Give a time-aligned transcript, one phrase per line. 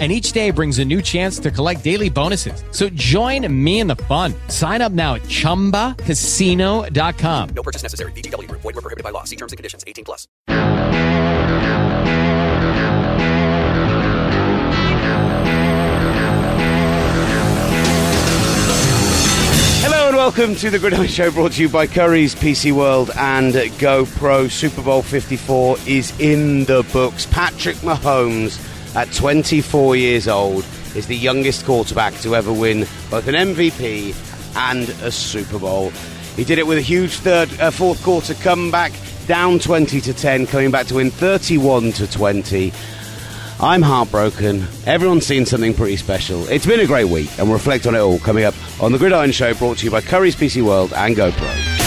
[0.00, 2.64] and each day brings a new chance to collect daily bonuses.
[2.72, 4.34] So join me in the fun.
[4.48, 7.48] Sign up now at ChumbaCasino.com.
[7.54, 8.10] No purchase necessary.
[8.12, 8.50] VGW.
[8.50, 9.22] Void were prohibited by law.
[9.22, 9.84] See terms and conditions.
[9.86, 10.26] 18 plus.
[19.86, 23.54] Hello and welcome to the Gridiron Show brought to you by Currys PC World and
[23.54, 24.50] GoPro.
[24.50, 27.26] Super Bowl 54 is in the books.
[27.26, 28.58] Patrick Mahomes,
[28.94, 34.14] at 24 years old, is the youngest quarterback to ever win both an MVP
[34.56, 35.90] and a Super Bowl.
[36.36, 38.92] He did it with a huge third, uh, fourth quarter comeback,
[39.26, 42.72] down 20 to 10, coming back to win 31 to 20.
[43.60, 44.66] I'm heartbroken.
[44.86, 46.46] Everyone's seen something pretty special.
[46.48, 48.98] It's been a great week, and we'll reflect on it all coming up on the
[48.98, 51.83] Gridiron Show, brought to you by Currys PC World and GoPro.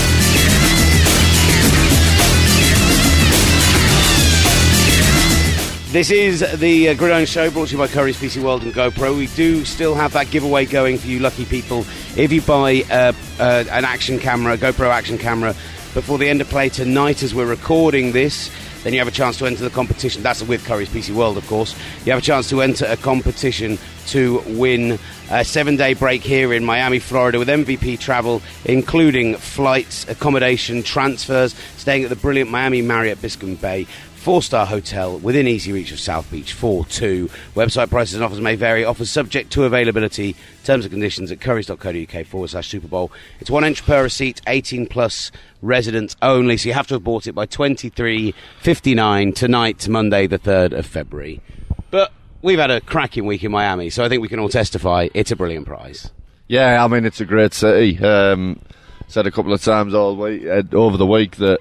[5.98, 9.18] This is the uh, Gridiron Show brought to you by Currys PC World and GoPro.
[9.18, 11.88] We do still have that giveaway going for you lucky people.
[12.16, 15.56] If you buy uh, uh, an action camera, GoPro action camera,
[15.96, 18.52] before the end of play tonight as we're recording this,
[18.84, 20.22] then you have a chance to enter the competition.
[20.22, 21.76] That's with Currys PC World, of course.
[22.06, 25.00] You have a chance to enter a competition to win
[25.32, 31.56] a seven day break here in Miami, Florida, with MVP travel, including flights, accommodation, transfers,
[31.78, 36.00] staying at the brilliant Miami Marriott Biscayne Bay four star hotel within easy reach of
[36.00, 37.30] South Beach 4 2.
[37.56, 38.84] Website prices and offers may vary.
[38.84, 40.36] Offers subject to availability.
[40.64, 43.12] Terms and conditions at currys.co.uk forward slash Super Bowl.
[43.40, 46.58] It's one inch per receipt, 18 plus residents only.
[46.58, 51.42] So you have to have bought it by 23.59 tonight, Monday, the 3rd of February.
[51.90, 55.08] But we've had a cracking week in Miami, so I think we can all testify
[55.14, 56.12] it's a brilliant prize.
[56.48, 58.00] Yeah, I mean, it's a great city.
[58.04, 58.60] Um,
[59.08, 61.60] said a couple of times all week, uh, over the week that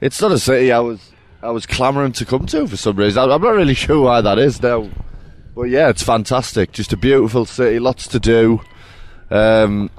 [0.00, 1.12] it's not a city I was
[1.46, 3.22] I was clamouring to come to for some reason.
[3.22, 4.90] I'm not really sure why that is now.
[5.54, 6.72] But yeah, it's fantastic.
[6.72, 8.60] Just a beautiful city, lots to do.
[9.30, 9.90] Um,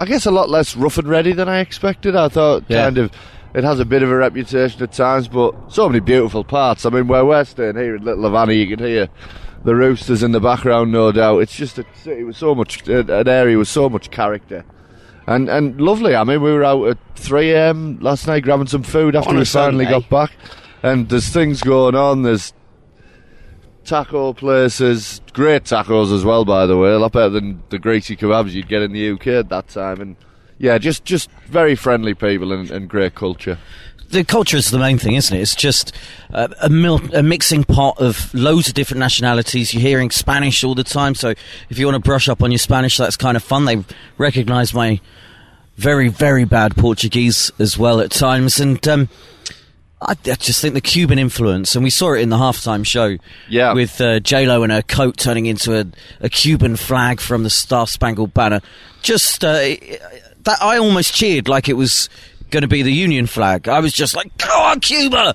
[0.00, 2.14] I guess a lot less rough and ready than I expected.
[2.14, 2.84] I thought yeah.
[2.84, 3.12] kind of
[3.54, 6.86] it has a bit of a reputation at times, but so many beautiful parts.
[6.86, 9.08] I mean, where we're staying here in Little Havana, you can hear
[9.64, 11.40] the roosters in the background, no doubt.
[11.40, 14.64] It's just a city with so much, an area with so much character.
[15.26, 16.14] And and lovely.
[16.14, 17.98] I mean, we were out at 3 a.m.
[18.00, 20.30] last night grabbing some food after we finally got back
[20.82, 22.22] and there's things going on.
[22.22, 22.52] There's
[23.84, 28.16] taco places, great tacos as well, by the way, a lot better than the greasy
[28.16, 30.00] kebabs you'd get in the UK at that time.
[30.00, 30.16] And
[30.58, 33.58] yeah, just just very friendly people and, and great culture.
[34.08, 35.40] The culture is the main thing, isn't it?
[35.40, 35.92] It's just
[36.32, 39.74] uh, a, mil- a mixing pot of loads of different nationalities.
[39.74, 41.30] You're hearing Spanish all the time, so
[41.70, 43.64] if you want to brush up on your Spanish, that's kind of fun.
[43.64, 43.84] They
[44.16, 45.00] recognise my
[45.76, 49.08] very, very bad Portuguese as well at times, and um,
[50.00, 53.16] I, I, just think the Cuban influence, and we saw it in the halftime show,
[53.48, 53.72] yeah.
[53.72, 55.86] with uh, J Lo and her coat turning into a,
[56.20, 58.60] a, Cuban flag from the Star Spangled Banner.
[59.00, 62.10] Just uh, that, I almost cheered like it was
[62.50, 63.68] going to be the Union flag.
[63.68, 65.34] I was just like, "Go on, Cuba!"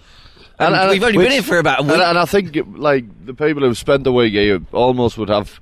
[0.59, 1.93] And, and, and we've only which, been here for about a week.
[1.93, 5.59] And, I think, like the people who've spent the week here, almost would have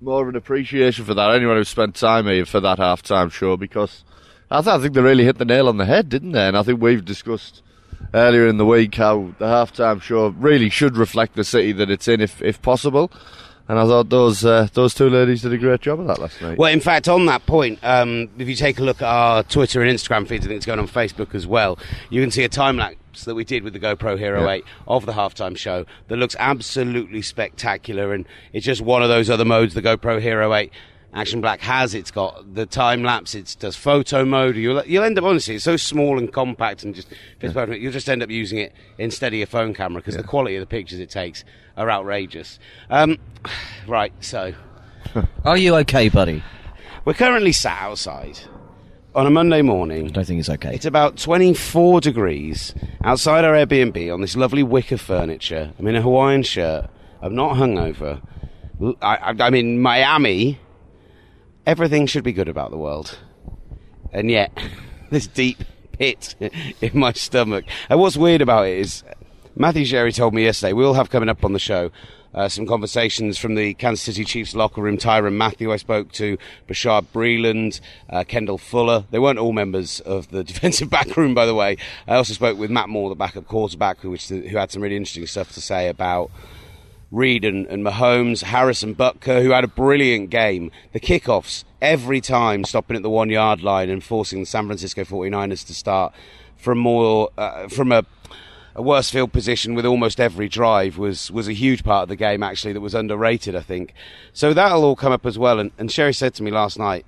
[0.00, 1.30] more of an appreciation for that.
[1.34, 4.02] Anyone who spent time here for that halftime show, because
[4.50, 6.48] I, th- I think they really hit the nail on the head, didn't they?
[6.48, 7.62] And I think we've discussed
[8.14, 12.08] earlier in the week how the halftime show really should reflect the city that it's
[12.08, 13.10] in, if if possible.
[13.68, 16.42] And I thought those uh, those two ladies did a great job of that last
[16.42, 16.58] night.
[16.58, 19.80] Well, in fact, on that point, um, if you take a look at our Twitter
[19.82, 21.78] and Instagram feeds, I think it's going on Facebook as well.
[22.10, 24.54] You can see a time lapse that we did with the GoPro Hero yeah.
[24.54, 29.30] 8 of the halftime show that looks absolutely spectacular, and it's just one of those
[29.30, 30.70] other modes, the GoPro Hero 8
[31.14, 31.94] Action Black has.
[31.94, 33.34] It's got the time lapse.
[33.34, 34.56] It does photo mode.
[34.56, 35.56] You'll you'll end up honestly.
[35.56, 37.08] It's so small and compact and just
[37.38, 37.66] fits yeah.
[37.66, 40.22] You'll just end up using it instead of your phone camera because yeah.
[40.22, 41.44] the quality of the pictures it takes
[41.76, 42.58] are outrageous.
[42.88, 43.18] Um,
[43.86, 44.12] right.
[44.20, 44.54] So,
[45.44, 46.42] are you okay, buddy?
[47.04, 48.38] We're currently sat outside
[49.14, 50.06] on a Monday morning.
[50.06, 50.74] I don't think it's okay.
[50.74, 52.74] It's about 24 degrees
[53.04, 55.72] outside our Airbnb on this lovely wicker furniture.
[55.78, 56.88] I'm in a Hawaiian shirt.
[57.20, 58.22] I'm not hungover.
[59.02, 60.58] I, am in Miami
[61.66, 63.18] everything should be good about the world.
[64.12, 64.56] And yet,
[65.10, 65.58] this deep
[65.92, 66.34] pit
[66.80, 67.64] in my stomach.
[67.88, 69.04] And what's weird about it is,
[69.56, 71.90] Matthew Sherry told me yesterday, we'll have coming up on the show,
[72.34, 74.96] Uh, some conversations from the Kansas City Chiefs locker room.
[74.96, 79.04] Tyrann Mathieu, I spoke to, Bashaud Breeland, uh, Kendall Fuller.
[79.10, 81.76] They weren't all members of the defensive back room, by the way.
[82.08, 84.96] I also spoke with Matt Moore, the backup quarterback, who, which, who had some really
[84.96, 86.30] interesting stuff to say about
[87.12, 90.70] Reid and, and Mahomes, Harrison Butker, who had a brilliant game.
[90.92, 95.04] The kickoffs, every time stopping at the one yard line and forcing the San Francisco
[95.04, 96.14] 49ers to start
[96.56, 98.06] from more, uh, from a,
[98.74, 102.16] a worse field position with almost every drive was, was a huge part of the
[102.16, 103.92] game actually that was underrated, I think.
[104.32, 105.58] So that'll all come up as well.
[105.58, 107.04] And, and Sherry said to me last night,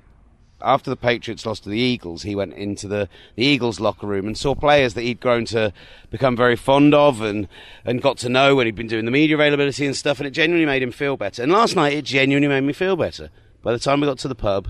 [0.64, 4.26] after the Patriots lost to the Eagles, he went into the, the Eagles locker room
[4.26, 5.72] and saw players that he'd grown to
[6.10, 7.48] become very fond of and,
[7.84, 10.30] and got to know when he'd been doing the media availability and stuff, and it
[10.32, 11.42] genuinely made him feel better.
[11.42, 13.30] And last night, it genuinely made me feel better.
[13.62, 14.68] By the time we got to the pub,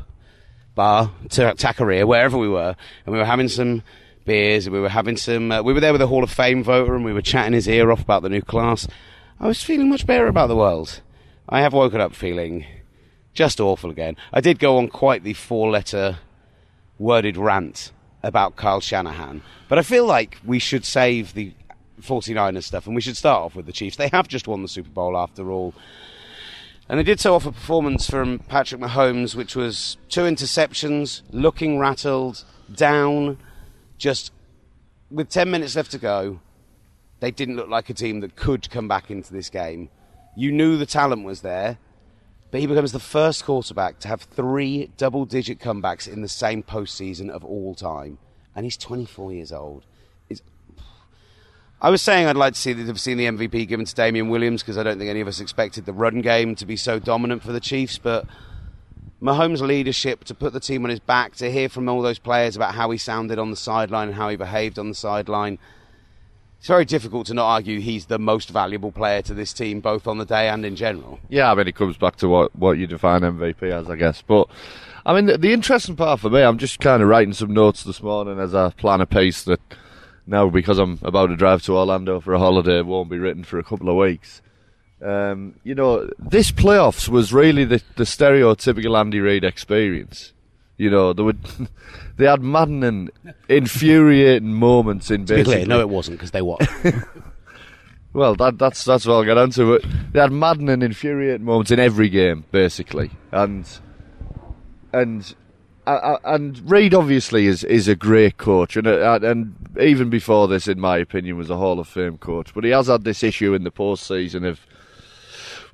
[0.74, 2.76] bar, to Taqueria, wherever we were,
[3.06, 3.82] and we were having some
[4.24, 6.62] beers, and we were having some, uh, we were there with a Hall of Fame
[6.62, 8.86] voter, and we were chatting his ear off about the new class.
[9.40, 11.00] I was feeling much better about the world.
[11.48, 12.64] I have woken up feeling
[13.34, 14.16] just awful again.
[14.32, 16.18] I did go on quite the four letter
[16.98, 17.92] worded rant
[18.22, 21.52] about Kyle Shanahan, but I feel like we should save the
[22.00, 23.96] 49ers stuff and we should start off with the Chiefs.
[23.96, 25.74] They have just won the Super Bowl after all.
[26.88, 31.78] And they did so off a performance from Patrick Mahomes, which was two interceptions, looking
[31.78, 32.44] rattled,
[32.74, 33.38] down,
[33.96, 34.32] just
[35.10, 36.40] with 10 minutes left to go.
[37.20, 39.88] They didn't look like a team that could come back into this game.
[40.36, 41.78] You knew the talent was there,
[42.54, 46.62] but he becomes the first quarterback to have three double digit comebacks in the same
[46.62, 48.16] postseason of all time.
[48.54, 49.84] And he's 24 years old.
[50.28, 50.40] It's,
[51.82, 54.62] I was saying I'd like to see have seen the MVP given to Damien Williams
[54.62, 57.42] because I don't think any of us expected the run game to be so dominant
[57.42, 58.24] for the Chiefs, but
[59.20, 62.54] Mahomes' leadership to put the team on his back, to hear from all those players
[62.54, 65.58] about how he sounded on the sideline and how he behaved on the sideline.
[66.64, 70.06] It's very difficult to not argue he's the most valuable player to this team, both
[70.06, 71.18] on the day and in general.
[71.28, 74.22] Yeah, I mean, it comes back to what, what you define MVP as, I guess.
[74.22, 74.48] But,
[75.04, 77.84] I mean, the, the interesting part for me, I'm just kind of writing some notes
[77.84, 79.60] this morning as I plan a piece that
[80.26, 83.58] now, because I'm about to drive to Orlando for a holiday, won't be written for
[83.58, 84.40] a couple of weeks.
[85.02, 90.32] Um, you know, this playoffs was really the, the stereotypical Andy Reid experience.
[90.76, 91.38] You know, they would,
[92.16, 93.10] they had maddening,
[93.48, 95.54] infuriating moments in To be basically.
[95.64, 96.58] clear, no, it wasn't because they won.
[98.12, 99.76] Well, that, that's that's what I'll get onto.
[99.76, 103.68] But they had maddening, infuriating moments in every game, basically, and
[104.92, 105.34] and
[105.84, 110.68] uh, and Reid obviously is is a great coach, and uh, and even before this,
[110.68, 112.54] in my opinion, was a Hall of Fame coach.
[112.54, 114.60] But he has had this issue in the postseason of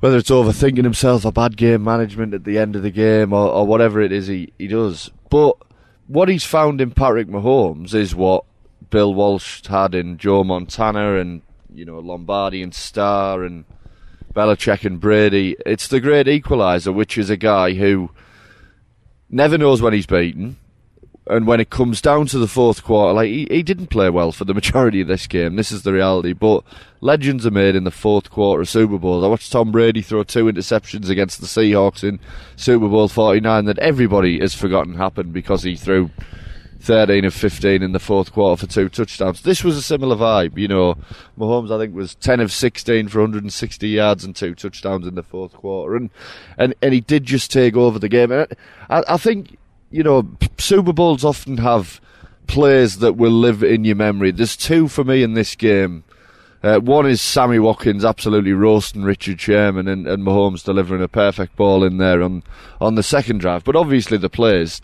[0.01, 3.49] whether it's overthinking himself or bad game management at the end of the game or,
[3.49, 5.11] or whatever it is he, he does.
[5.29, 5.57] But
[6.07, 8.45] what he's found in Patrick Mahomes is what
[8.89, 11.43] Bill Walsh had in Joe Montana and
[11.73, 13.65] you know Lombardi and Starr and
[14.35, 15.57] Belichick and Brady.
[15.65, 18.11] It's the great equalizer, which is a guy who
[19.29, 20.57] never knows when he's beaten.
[21.31, 24.33] And when it comes down to the fourth quarter, like he, he didn't play well
[24.33, 25.57] for the majority of this game.
[25.57, 26.33] This is the reality.
[26.33, 26.65] But
[27.01, 29.25] legends are made in the fourth quarter of Super Bowls.
[29.25, 32.21] I watched Tom Brady throw two interceptions against the Seahawks in
[32.57, 36.11] Super Bowl 49 that everybody has forgotten happened because he threw
[36.81, 39.43] 13 of 15 in the fourth quarter for two touchdowns.
[39.43, 40.97] This was a similar vibe, you know.
[41.39, 45.23] Mahomes, I think, was 10 of 16 for 160 yards and two touchdowns in the
[45.23, 46.11] fourth quarter, and
[46.57, 48.33] and, and he did just take over the game.
[48.33, 48.47] And
[48.89, 49.59] I, I think,
[49.91, 50.29] you know,
[50.59, 52.01] Super Bowls often have
[52.47, 54.31] plays that will live in your memory.
[54.31, 56.05] There's two for me in this game.
[56.63, 61.57] Uh, one is Sammy Watkins absolutely roasting Richard Sherman and, and Mahomes delivering a perfect
[61.57, 62.43] ball in there on,
[62.81, 63.65] on the second drive.
[63.65, 64.83] But obviously the plays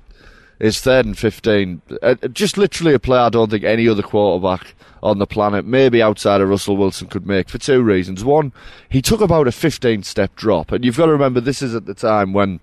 [0.59, 1.83] is third and 15.
[2.03, 6.01] Uh, just literally a play I don't think any other quarterback on the planet, maybe
[6.01, 8.25] outside of Russell Wilson, could make for two reasons.
[8.25, 8.53] One,
[8.89, 10.73] he took about a 15 step drop.
[10.73, 12.61] And you've got to remember, this is at the time when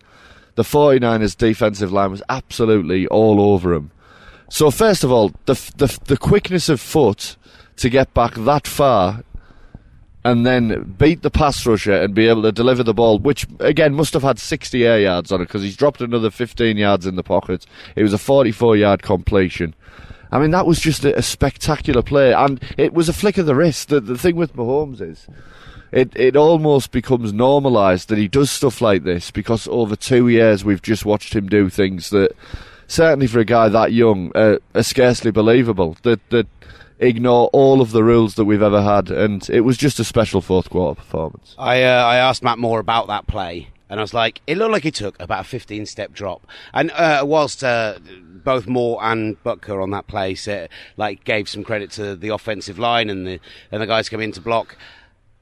[0.56, 3.92] the 49ers defensive line was absolutely all over him.
[4.50, 7.38] So, first of all, the, the, the quickness of foot
[7.78, 9.24] to get back that far
[10.26, 13.94] and then beat the pass rusher and be able to deliver the ball, which again
[13.94, 17.16] must have had 60 air yards on it because he's dropped another 15 yards in
[17.16, 17.66] the pocket.
[17.96, 19.76] It was a 44 yard completion.
[20.32, 23.46] I mean, that was just a, a spectacular play, and it was a flick of
[23.46, 23.90] the wrist.
[23.90, 25.28] The, the thing with Mahomes is.
[25.94, 30.66] It, it almost becomes normalised that he does stuff like this because over two years
[30.66, 32.36] we've just watched him do things that,
[32.88, 35.96] certainly for a guy that young, uh, are scarcely believable.
[36.02, 36.48] That that
[36.98, 40.42] ignore all of the rules that we've ever had, and it was just a special
[40.42, 41.54] fourth quarter performance.
[41.60, 44.72] I uh, I asked Matt Moore about that play, and I was like, it looked
[44.72, 46.48] like he took about a 15 step drop.
[46.74, 48.00] And uh, whilst uh,
[48.44, 52.80] both Moore and Butker on that play said, like gave some credit to the offensive
[52.80, 53.40] line and the
[53.72, 54.76] and the guys coming in to block.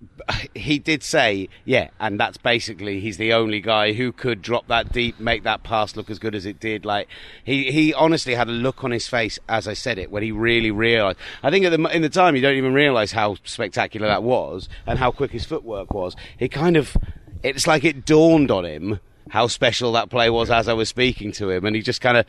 [0.56, 4.92] he did say, yeah, and that's basically he's the only guy who could drop that
[4.92, 6.86] deep, make that pass look as good as it did.
[6.86, 7.08] Like
[7.44, 10.32] he, he honestly had a look on his face as I said it when he
[10.32, 11.18] really realised.
[11.44, 14.70] I think at the in the time you don't even realise how spectacular that was
[14.86, 16.16] and how quick his footwork was.
[16.38, 16.96] He kind of,
[17.44, 21.32] it's like it dawned on him how special that play was as I was speaking
[21.34, 22.26] to him, and he just kind of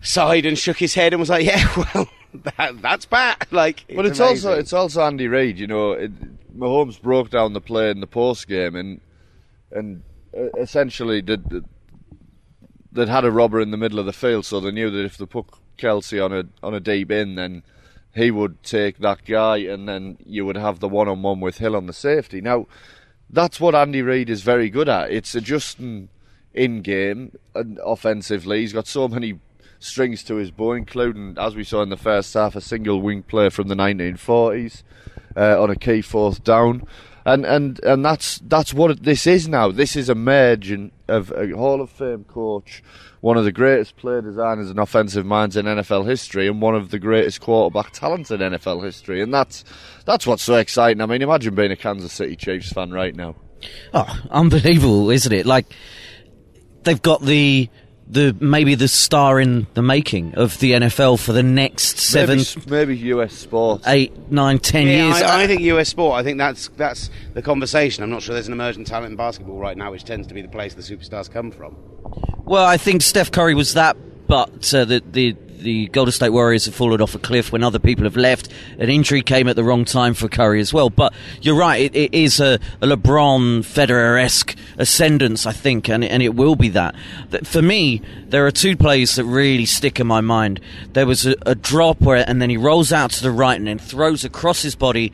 [0.00, 2.08] sighed and shook his head and was like, yeah, well.
[2.56, 3.46] That, that's bad.
[3.50, 4.48] Like, But it's amazing.
[4.50, 5.58] also it's also Andy Reid.
[5.58, 6.12] You know, it,
[6.58, 9.00] Mahomes broke down the play in the post game and
[9.70, 10.02] and
[10.36, 11.64] uh, essentially did did-
[12.90, 15.16] they'd had a robber in the middle of the field, so they knew that if
[15.16, 15.46] they put
[15.78, 17.62] Kelce on a on a deep in, then
[18.14, 21.58] he would take that guy, and then you would have the one on one with
[21.58, 22.40] Hill on the safety.
[22.42, 22.66] Now,
[23.30, 25.10] that's what Andy Reid is very good at.
[25.10, 26.10] It's adjusting
[26.52, 28.60] in game and offensively.
[28.60, 29.38] He's got so many
[29.82, 33.22] strings to his bow, including, as we saw in the first half, a single wing
[33.22, 34.82] play from the 1940s
[35.36, 36.86] uh, on a key fourth down.
[37.24, 39.70] And, and and that's that's what this is now.
[39.70, 42.82] This is a merging of a Hall of Fame coach,
[43.20, 46.90] one of the greatest play designers and offensive minds in NFL history, and one of
[46.90, 49.22] the greatest quarterback talents in NFL history.
[49.22, 49.62] And that's
[50.04, 51.00] that's what's so exciting.
[51.00, 53.36] I mean, imagine being a Kansas City Chiefs fan right now.
[53.94, 55.46] Oh, unbelievable, isn't it?
[55.46, 55.66] Like
[56.82, 57.68] they've got the
[58.08, 62.70] the maybe the star in the making of the NFL for the next seven, maybe,
[62.70, 63.86] maybe US sports.
[63.86, 65.22] eight, nine, ten Yeah, years.
[65.22, 66.18] I, I think US sport.
[66.18, 68.02] I think that's that's the conversation.
[68.04, 70.42] I'm not sure there's an emerging talent in basketball right now, which tends to be
[70.42, 71.76] the place the superstars come from.
[72.44, 76.66] Well, I think Steph Curry was that, but uh, the the the Golden State Warriors
[76.66, 78.48] have fallen off a cliff when other people have left.
[78.78, 80.90] An injury came at the wrong time for Curry as well.
[80.90, 86.04] But you're right; it, it is a, a LeBron Federer esque ascendance, I think, and
[86.04, 86.94] and it will be that.
[87.44, 90.60] For me, there are two plays that really stick in my mind.
[90.92, 93.66] There was a, a drop where, and then he rolls out to the right and
[93.66, 95.12] then throws across his body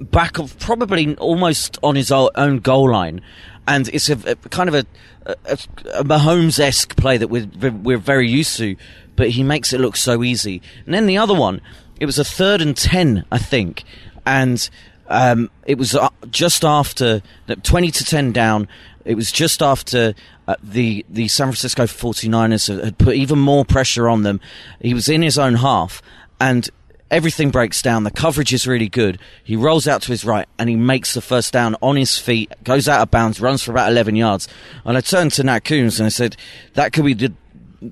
[0.00, 3.20] back of probably almost on his own goal line,
[3.66, 4.86] and it's a, a kind of a,
[5.26, 5.58] a,
[5.94, 8.76] a Mahomes esque play that we're we're very used to,
[9.16, 10.60] but he makes it look so easy.
[10.84, 11.60] And then the other one,
[12.00, 13.84] it was a third and ten, I think,
[14.26, 14.68] and
[15.08, 17.22] um, it was uh, just after
[17.62, 18.68] twenty to ten down.
[19.04, 20.14] It was just after
[20.48, 24.40] uh, the the San Francisco 49ers had- had put even more pressure on them.
[24.80, 26.00] He was in his own half,
[26.40, 26.70] and
[27.10, 28.02] everything breaks down.
[28.04, 29.18] The coverage is really good.
[29.44, 32.52] He rolls out to his right and he makes the first down on his feet,
[32.64, 34.48] goes out of bounds, runs for about 11 yards.
[34.84, 36.36] And I turned to Nat Coombs and I said,
[36.72, 37.32] that could be the,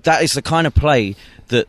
[0.02, 1.14] that is the kind of play
[1.48, 1.66] that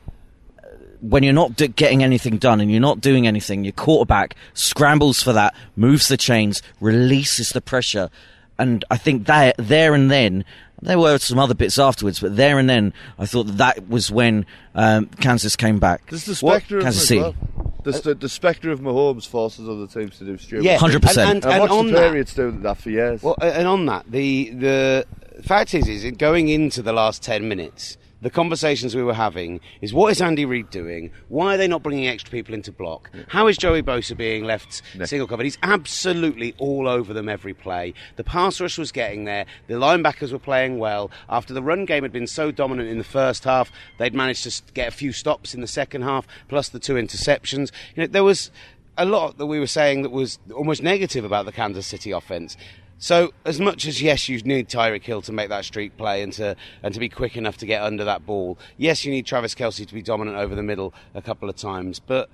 [0.64, 0.68] uh,
[1.02, 5.22] when you're not d- getting anything done and you're not doing anything, your quarterback scrambles
[5.22, 8.10] for that, moves the chains, releases the pressure.
[8.58, 10.46] And I think that there and then,
[10.82, 14.12] there were some other bits afterwards, but there and then, I thought that, that was
[14.12, 16.06] when um, Kansas came back.
[16.10, 16.58] There's the What?
[16.58, 17.22] spectre of Kansas City.
[17.22, 17.36] well.
[17.84, 20.64] The, the, the spectre of Mahomes forces other teams to do stupid.
[20.64, 21.18] Yeah, 100%.
[21.18, 23.22] And, And and, and watch on the that, Patriots do that for years.
[23.22, 25.06] Well, uh, and on that, the the
[25.44, 29.60] fact is, is it going into the last ten minutes, the conversations we were having
[29.82, 31.12] is what is Andy Reid doing?
[31.28, 33.12] Why are they not bringing extra people into block?
[33.28, 35.44] How is Joey Bosa being left single covered?
[35.44, 37.94] He's absolutely all over them every play.
[38.16, 39.46] The pass rush was getting there.
[39.68, 41.12] The linebackers were playing well.
[41.30, 44.74] After the run game had been so dominant in the first half, they'd managed to
[44.74, 47.72] get a few stops in the second half, plus the two interceptions.
[47.96, 48.52] You know, there was
[48.98, 52.56] a lot that we were saying that was almost negative about the Kansas City offense.
[53.04, 56.32] So, as much as yes, you need Tyreek Hill to make that streak play and
[56.32, 58.58] to and to be quick enough to get under that ball.
[58.78, 62.00] Yes, you need Travis Kelce to be dominant over the middle a couple of times,
[62.00, 62.30] but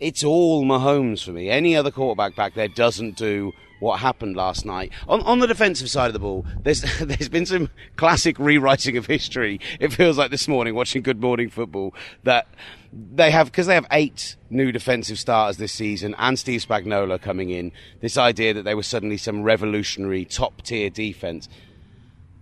[0.00, 1.50] it's all Mahomes for me.
[1.50, 4.92] Any other quarterback back there doesn't do what happened last night.
[5.08, 9.06] On, on the defensive side of the ball, there's there's been some classic rewriting of
[9.06, 9.60] history.
[9.80, 12.48] It feels like this morning watching Good Morning Football that
[12.92, 17.50] they have because they have eight new defensive starters this season and Steve Spagnuolo coming
[17.50, 17.72] in.
[18.00, 21.48] This idea that they were suddenly some revolutionary top tier defense.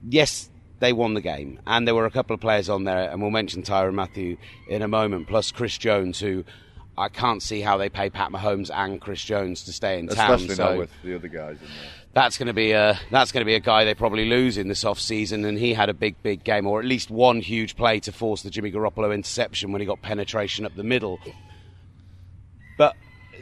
[0.09, 3.21] Yes, they won the game, and there were a couple of players on there, and
[3.21, 4.37] we'll mention Tyrann Mathieu
[4.69, 6.45] in a moment, plus Chris Jones, who
[6.99, 10.35] I can't see how they pay Pat Mahomes and Chris Jones to stay in town.
[10.35, 11.91] Especially so with the other guys in there.
[12.15, 14.69] that's going to be a that's going to be a guy they probably lose in
[14.69, 17.77] this off season, and he had a big big game, or at least one huge
[17.77, 21.19] play to force the Jimmy Garoppolo interception when he got penetration up the middle.
[22.79, 22.97] But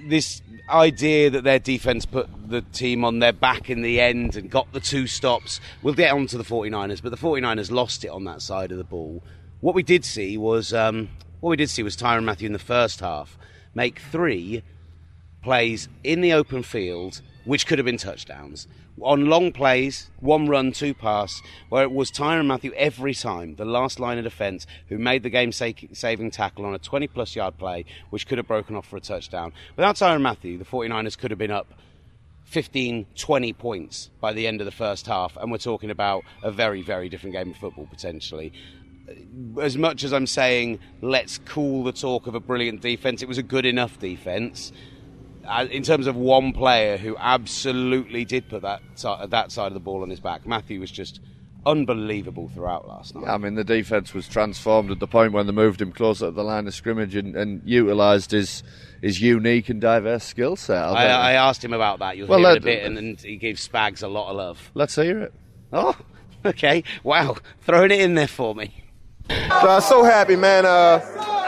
[0.06, 4.50] this idea that their defense put the team on their back in the end and
[4.50, 8.08] got the two stops, we'll get on to the 49ers, but the 49ers lost it
[8.08, 9.22] on that side of the ball.
[9.60, 11.08] What we did see was um,
[11.44, 13.36] what we did see was Tyrann Mathieu in the first half
[13.74, 14.62] make three
[15.42, 18.66] plays in the open field, which could have been touchdowns.
[19.02, 23.66] On long plays, one run, two pass, where it was Tyrann Mathieu every time, the
[23.66, 27.58] last line of defence, who made the game saving tackle on a 20 plus yard
[27.58, 29.52] play, which could have broken off for a touchdown.
[29.76, 31.66] Without Tyrann Mathieu, the 49ers could have been up
[32.44, 36.50] 15, 20 points by the end of the first half, and we're talking about a
[36.50, 38.50] very, very different game of football potentially.
[39.60, 43.38] As much as I'm saying, let's cool the talk of a brilliant defence, it was
[43.38, 44.72] a good enough defence.
[45.46, 48.80] Uh, in terms of one player who absolutely did put that
[49.28, 51.20] that side of the ball on his back, Mathieu was just
[51.66, 53.28] unbelievable throughout last night.
[53.28, 56.30] I mean, the defence was transformed at the point when they moved him closer to
[56.30, 58.62] the line of scrimmage and, and utilised his
[59.02, 60.82] his unique and diverse skill set.
[60.82, 61.30] I I.
[61.30, 62.16] I asked him about that.
[62.16, 64.36] You'll Well, hear it a let- bit, and, and he gave Spags a lot of
[64.36, 64.70] love.
[64.74, 65.34] Let's hear it.
[65.72, 65.94] Oh,
[66.46, 66.84] okay.
[67.02, 68.82] Wow, throwing it in there for me.
[69.28, 70.66] So I'm so happy, man.
[70.66, 71.00] Uh,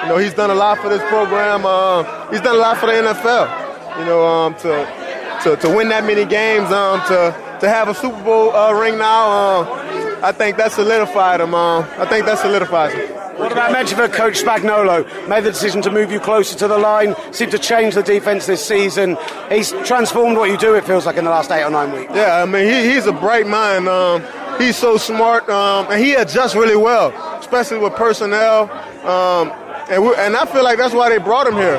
[0.03, 1.67] you know, he's done a lot for this program.
[1.67, 3.99] Uh, he's done a lot for the NFL.
[3.99, 7.95] You know, um, to, to to win that many games, um, to to have a
[7.95, 9.31] Super Bowl uh, ring now.
[9.61, 11.55] Uh, I think that solidified him.
[11.55, 13.17] Uh, I think that solidifies him.
[13.37, 15.29] What about Medvedev coach Spagnuolo?
[15.29, 18.47] Made the decision to move you closer to the line, seemed to change the defence
[18.47, 19.19] this season.
[19.51, 22.13] He's transformed what you do, it feels like, in the last eight or nine weeks.
[22.15, 23.89] Yeah, I mean, he, he's a bright mind.
[23.91, 24.23] Um,
[24.59, 27.11] he's so smart, um, and he adjusts really well,
[27.47, 28.69] especially with personnel.
[29.07, 29.53] Um,
[29.89, 31.79] and, we, and I feel like that's why they brought him here.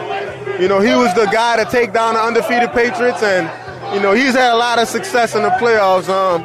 [0.61, 3.45] You know, he was the guy to take down the undefeated Patriots, and
[3.93, 6.07] you know, he's had a lot of success in the playoffs.
[6.07, 6.41] Um,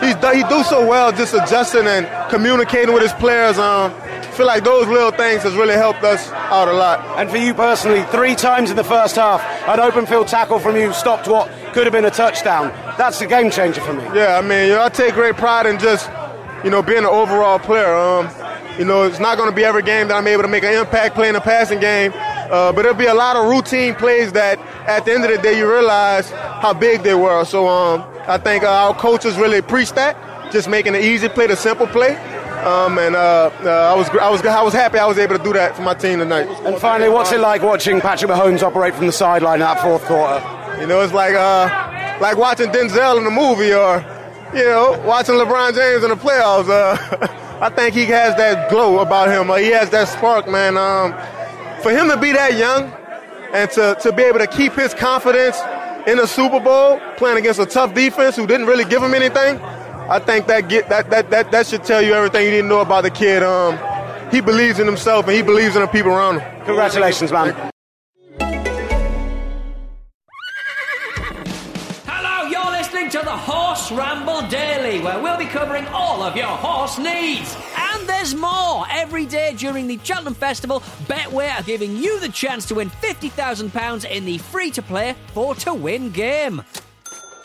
[0.00, 3.58] he's he do so well just adjusting and communicating with his players.
[3.58, 7.00] Um, I feel like those little things has really helped us out a lot.
[7.18, 10.76] And for you personally, three times in the first half, an open field tackle from
[10.76, 12.68] you stopped what could have been a touchdown.
[12.96, 14.04] That's a game changer for me.
[14.14, 16.08] Yeah, I mean, you know, I take great pride in just,
[16.64, 17.92] you know, being an overall player.
[17.94, 18.28] Um,
[18.80, 20.72] you know, it's not going to be every game that I'm able to make an
[20.72, 24.58] impact playing a passing game, uh, but it'll be a lot of routine plays that,
[24.88, 27.44] at the end of the day, you realize how big they were.
[27.44, 30.16] So um, I think uh, our coaches really preach that,
[30.50, 32.16] just making an easy play, the simple play.
[32.64, 35.44] Um, and uh, uh, I was I was I was happy I was able to
[35.44, 36.46] do that for my team tonight.
[36.64, 40.04] And finally, what's it like watching Patrick Mahomes operate from the sideline in that fourth
[40.04, 40.42] quarter?
[40.80, 44.04] You know, it's like uh, like watching Denzel in a movie or,
[44.54, 47.36] you know, watching LeBron James in the playoffs.
[47.60, 49.54] I think he has that glow about him.
[49.62, 50.78] He has that spark, man.
[50.78, 51.12] Um,
[51.82, 52.90] for him to be that young
[53.52, 55.60] and to, to be able to keep his confidence
[56.06, 59.60] in the Super Bowl, playing against a tough defense who didn't really give him anything,
[60.08, 62.80] I think that get that that that, that should tell you everything you didn't know
[62.80, 63.42] about the kid.
[63.42, 63.78] Um,
[64.30, 66.64] he believes in himself and he believes in the people around him.
[66.64, 67.70] Congratulations, man.
[73.80, 77.56] Horse Ramble Daily, where we'll be covering all of your horse needs.
[77.78, 78.84] And there's more.
[78.90, 84.10] Every day during the Cheltenham Festival, Betway are giving you the chance to win £50,000
[84.10, 86.62] in the free to play 4 to win game.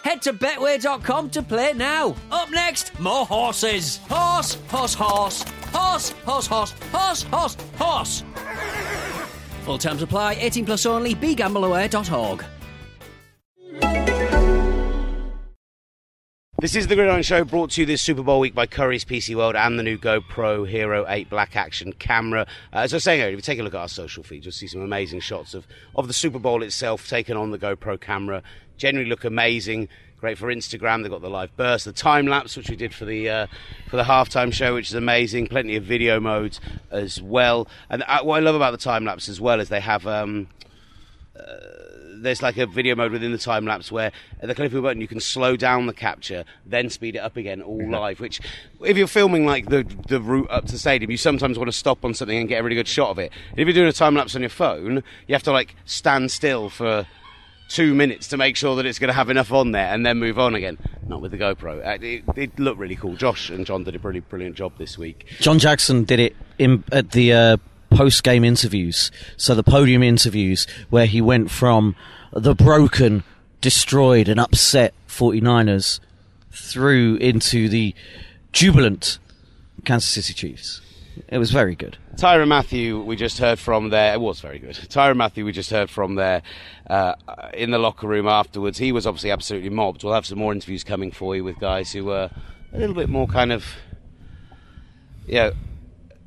[0.04, 2.18] Head to betway.com to play now.
[2.30, 4.02] Up next, more horses.
[4.10, 5.44] Horse, horse, horse.
[5.72, 8.24] Horse, horse, horse, horse, horse, horse.
[9.64, 12.44] Full terms apply, 18 plus only, begambleaware.org.
[16.58, 19.36] This is the Gridiron Show brought to you this Super Bowl week by Currys PC
[19.36, 22.48] World and the new GoPro Hero 8 Black Action camera.
[22.72, 24.46] Uh, as I was saying earlier, if you take a look at our social feed,
[24.46, 28.00] you'll see some amazing shots of, of the Super Bowl itself taken on the GoPro
[28.00, 28.42] camera.
[28.78, 29.90] Generally look amazing.
[30.22, 31.02] Great for Instagram.
[31.02, 33.48] They've got the live burst, the time lapse, which we did for the uh,
[33.90, 35.48] for the halftime show, which is amazing.
[35.48, 37.68] Plenty of video modes as well.
[37.90, 40.08] And uh, what I love about the time lapse as well is they have.
[40.08, 40.48] Um,
[42.26, 44.82] there's like a video mode within the time lapse where at the click of a
[44.82, 48.20] button you can slow down the capture, then speed it up again, all live.
[48.20, 48.42] Which,
[48.82, 51.78] if you're filming like the the route up to the stadium, you sometimes want to
[51.78, 53.32] stop on something and get a really good shot of it.
[53.52, 56.32] And if you're doing a time lapse on your phone, you have to like stand
[56.32, 57.08] still for
[57.68, 60.18] two minutes to make sure that it's going to have enough on there and then
[60.18, 60.78] move on again.
[61.08, 61.86] Not with the GoPro.
[61.86, 63.16] Uh, It, it looked really cool.
[63.16, 65.26] Josh and John did a really brilliant job this week.
[65.40, 67.58] John Jackson did it in, at the uh,
[67.96, 71.96] post game interviews, so the podium interviews, where he went from
[72.34, 73.24] the broken,
[73.62, 76.00] destroyed, and upset 49ers
[76.52, 77.96] through into the
[78.52, 79.20] jubilant
[79.86, 80.82] Kansas City Chiefs.
[81.30, 81.98] It was very good.
[82.18, 84.14] Tyrann Mathieu, we just heard from there.
[84.14, 84.76] It was very good.
[84.76, 86.42] Tyrann Mathieu, we just heard from there
[86.90, 87.16] uh,
[87.54, 88.78] in the locker room afterwards.
[88.78, 90.04] He was obviously absolutely mobbed.
[90.04, 92.30] We'll have some more interviews coming for you with guys who were
[92.74, 93.66] a little bit more kind of,
[95.26, 95.52] you know,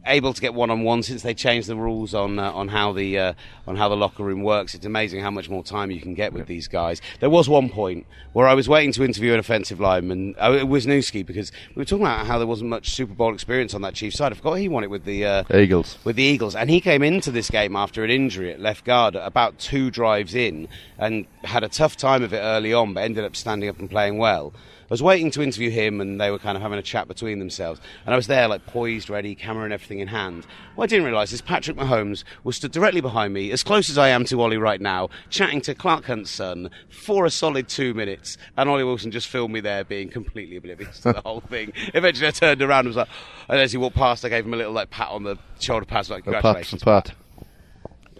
[0.09, 2.93] able to get one on one since they changed the rules on uh, on how
[2.93, 3.33] the uh,
[3.67, 4.75] on how the locker room works.
[4.75, 7.01] It's amazing how much more time you can get with these guys.
[7.21, 10.35] There was one point where I was waiting to interview an offensive lineman.
[10.39, 13.33] Uh, it was Newski because we were talking about how there wasn't much Super Bowl
[13.35, 14.33] experience on that Chiefs side.
[14.33, 15.99] I forgot he won it with the uh, Eagles.
[16.05, 19.15] with the Eagles, and he came into this game after an injury at left guard
[19.15, 20.69] about two drives in,
[20.99, 23.91] and had a tough time of it early on, but ended up standing up and
[23.91, 24.53] playing well.
[24.91, 27.39] I was waiting to interview him, and they were kind of having a chat between
[27.41, 27.79] themselves.
[28.07, 30.47] And I was there, like poised, ready, camera and everything in hand.
[30.77, 33.99] What I didn't realise is Patrick Mahomes was stood directly behind me, as close as
[33.99, 37.93] I am to Ollie right now, chatting to Clark Hunt's son for a solid two
[37.93, 38.39] minutes.
[38.57, 41.73] And Ollie Wilson just filmed me there, being completely oblivious to the whole thing.
[41.93, 43.09] Eventually, I turned around and was like,
[43.49, 45.85] and as he walked past, I gave him a little like pat on the shoulder,
[45.85, 47.17] pat, like congratulations, A pat, pat.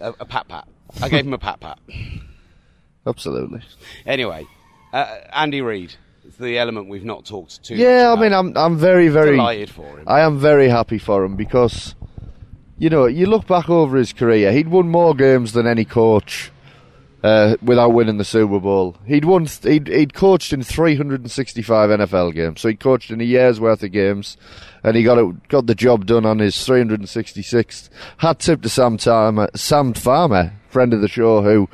[0.01, 0.67] a, a pat pat.
[1.01, 1.79] I gave him a pat pat.
[3.07, 3.61] Absolutely.
[4.05, 4.45] Anyway,
[4.93, 5.95] uh, Andy Reid,
[6.37, 7.75] the element we've not talked too.
[7.75, 8.33] Yeah, I mean.
[8.33, 10.03] I'm I'm very very Delighted for him.
[10.07, 11.95] I am very happy for him because,
[12.77, 16.51] you know, you look back over his career, he'd won more games than any coach
[17.23, 18.95] uh, without winning the Super Bowl.
[19.05, 19.45] He'd won.
[19.63, 23.91] He'd he'd coached in 365 NFL games, so he coached in a year's worth of
[23.91, 24.37] games,
[24.83, 27.89] and he got it got the job done on his 366th.
[28.17, 31.67] Hat tip to Sam Farmer, Sam Farmer, friend of the show, who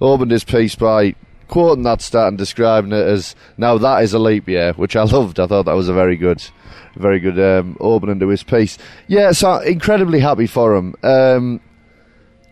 [0.00, 1.14] opened his piece by
[1.48, 5.02] quoting that stat and describing it as now that is a leap year, which I
[5.02, 5.40] loved.
[5.40, 6.42] I thought that was a very good,
[6.96, 8.78] very good um, opening to his piece.
[9.06, 10.94] Yeah, so incredibly happy for him.
[11.02, 11.60] Um,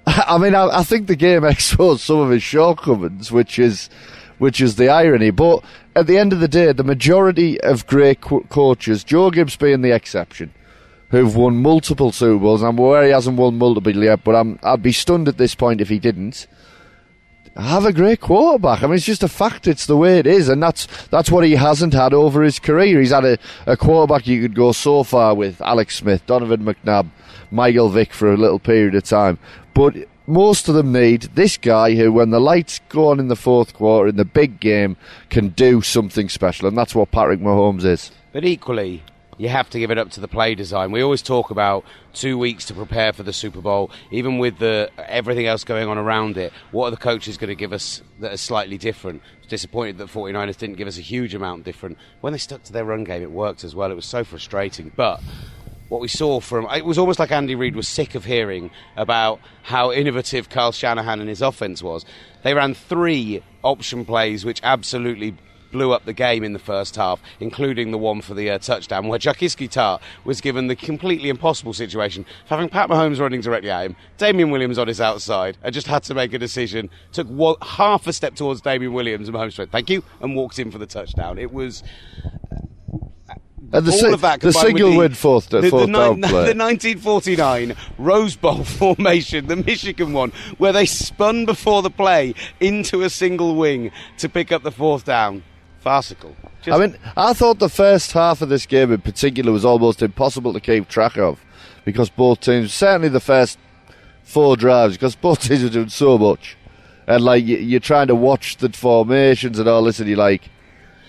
[0.06, 3.88] I mean, I, I think the game exposed some of his shortcomings, which is,
[4.38, 5.30] which is the irony.
[5.30, 9.56] But at the end of the day, the majority of great co- coaches, Joe Gibbs
[9.56, 10.52] being the exception,
[11.10, 12.62] who've won multiple Super Bowls.
[12.62, 15.80] I'm aware he hasn't won multiple yet, but I'm, I'd be stunned at this point
[15.80, 16.46] if he didn't.
[17.56, 18.82] Have a great quarterback.
[18.82, 19.66] I mean, it's just a fact.
[19.66, 22.98] It's the way it is, and that's that's what he hasn't had over his career.
[22.98, 27.10] He's had a, a quarterback you could go so far with: Alex Smith, Donovan McNabb,
[27.50, 29.38] Michael Vick for a little period of time.
[29.74, 33.36] But most of them need this guy who, when the lights go on in the
[33.36, 34.96] fourth quarter in the big game,
[35.28, 38.12] can do something special, and that's what Patrick Mahomes is.
[38.32, 39.02] But equally,
[39.38, 40.92] you have to give it up to the play design.
[40.92, 44.90] We always talk about two weeks to prepare for the Super Bowl, even with the
[44.98, 46.52] everything else going on around it.
[46.70, 49.22] What are the coaches going to give us that are slightly different?
[49.48, 51.98] Disappointed that 49ers didn't give us a huge amount different.
[52.20, 53.90] When they stuck to their run game, it worked as well.
[53.90, 55.20] It was so frustrating, but.
[55.88, 59.40] What we saw from it was almost like Andy Reid was sick of hearing about
[59.62, 62.06] how innovative Kyle Shanahan and his offense was.
[62.42, 65.36] They ran three option plays, which absolutely
[65.72, 69.08] blew up the game in the first half, including the one for the uh, touchdown,
[69.08, 73.70] where Jaquiski Tartt was given the completely impossible situation of having Pat Mahomes running directly
[73.70, 76.90] at him, Damien Williams on his outside, and just had to make a decision.
[77.12, 80.58] Took one, half a step towards Damien Williams, and Mahomes went, "Thank you," and walked
[80.58, 81.38] in for the touchdown.
[81.38, 81.82] It was.
[83.74, 86.20] And the, all si- of that the single win fourth, the, fourth the, down nine-
[86.30, 86.52] play.
[86.52, 93.02] the 1949 Rose Bowl formation, the Michigan one, where they spun before the play into
[93.02, 95.42] a single wing to pick up the fourth down.
[95.82, 96.34] Farcical.
[96.62, 100.00] Just- I mean, I thought the first half of this game in particular was almost
[100.00, 101.40] impossible to keep track of
[101.84, 103.58] because both teams, certainly the first
[104.22, 106.56] four drives, because both teams were doing so much.
[107.06, 110.48] And like you, you're trying to watch the formations and all this, and you're like,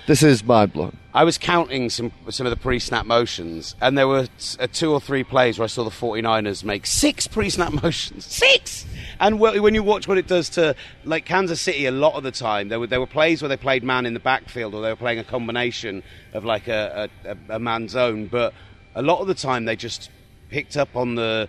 [0.08, 0.98] this is mind blowing.
[1.14, 4.28] I was counting some some of the pre-snap motions, and there were
[4.60, 8.26] uh, two or three plays where I saw the 49ers make six pre-snap motions.
[8.26, 8.88] Six!
[9.20, 12.32] And when you watch what it does to, like Kansas City, a lot of the
[12.32, 14.90] time there were there were plays where they played man in the backfield, or they
[14.90, 18.54] were playing a combination of like a, a, a- man zone, but
[18.96, 20.10] a lot of the time they just
[20.50, 21.48] picked up on the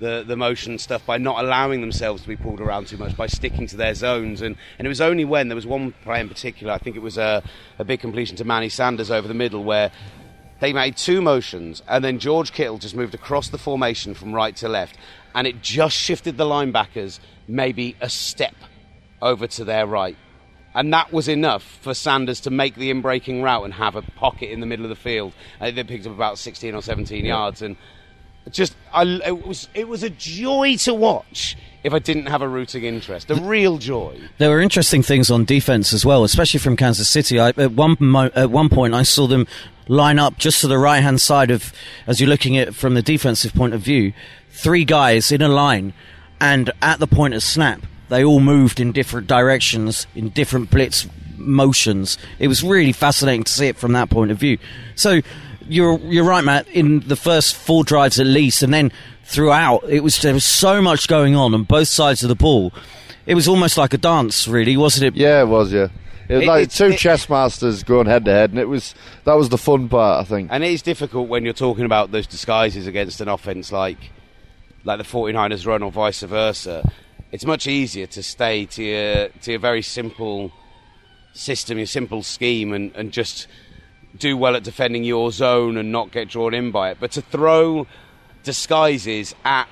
[0.00, 3.26] the, the motion stuff by not allowing themselves to be pulled around too much, by
[3.26, 4.42] sticking to their zones.
[4.42, 7.02] And, and it was only when there was one play in particular, I think it
[7.02, 7.42] was a,
[7.80, 9.90] a big completion to Manny Sanders over the middle, where
[10.60, 14.56] they made two motions, and then George Kittle just moved across the formation from right
[14.56, 14.96] to left,
[15.34, 18.54] and it just shifted the linebackers maybe a step
[19.22, 20.16] over to their right.
[20.74, 24.50] And that was enough for Sanders to make the in-breaking route and have a pocket
[24.50, 25.32] in the middle of the field.
[25.60, 27.76] Uh, they picked up about 16 or 17 yards, and
[28.50, 31.56] just I, it was it was a joy to watch.
[31.84, 34.20] If I didn't have a rooting interest, a real joy.
[34.38, 37.38] There were interesting things on defense as well, especially from Kansas City.
[37.38, 39.46] I, at one mo- at one point, I saw them
[39.88, 41.72] line up just to the right hand side of,
[42.06, 44.12] as you're looking at from the defensive point of view,
[44.50, 45.92] three guys in a line,
[46.40, 51.06] and at the point of snap, they all moved in different directions in different blitz
[51.36, 52.18] motions.
[52.38, 54.58] It was really fascinating to see it from that point of view.
[54.94, 55.20] So
[55.68, 56.68] you're you're right, Matt.
[56.68, 58.92] In the first four drives at least, and then
[59.24, 62.72] throughout, it was there was so much going on on both sides of the ball.
[63.26, 65.20] It was almost like a dance, really, wasn't it?
[65.20, 65.70] Yeah, it was.
[65.72, 65.88] Yeah,
[66.28, 68.68] it was It- like it's- two it- chess masters going head to head, and it
[68.68, 70.20] was that was the fun part.
[70.20, 70.48] I think.
[70.52, 74.10] And it is difficult when you're talking about those disguises against an offense like
[74.84, 76.90] like the 49ers run or vice versa.
[77.32, 80.50] It's much easier to stay to your, to your very simple
[81.34, 83.48] system, your simple scheme, and, and just
[84.16, 86.96] do well at defending your zone and not get drawn in by it.
[87.00, 87.86] But to throw
[88.44, 89.68] disguises at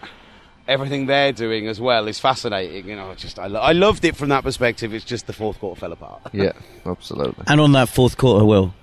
[0.68, 2.88] everything they're doing as well is fascinating.
[2.88, 4.92] You know, it's just I, lo- I loved it from that perspective.
[4.94, 6.22] It's just the fourth quarter fell apart.
[6.33, 6.52] Yeah,
[6.85, 7.44] absolutely.
[7.46, 8.74] And on that fourth quarter, Will,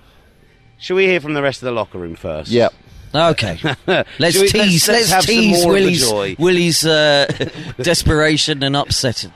[0.78, 2.50] Shall we hear from the rest of the locker room first?
[2.50, 2.72] Yep.
[3.14, 3.58] Okay,
[4.18, 4.88] let's Shall we- tease.
[4.88, 6.36] let's- let's Let's, have some tease more of the Willie's joy.
[6.38, 7.26] Willie's uh,
[7.78, 9.32] desperation and upsetting.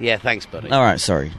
[0.00, 0.70] Yeah, thanks, buddy.
[0.70, 1.30] All right, sorry.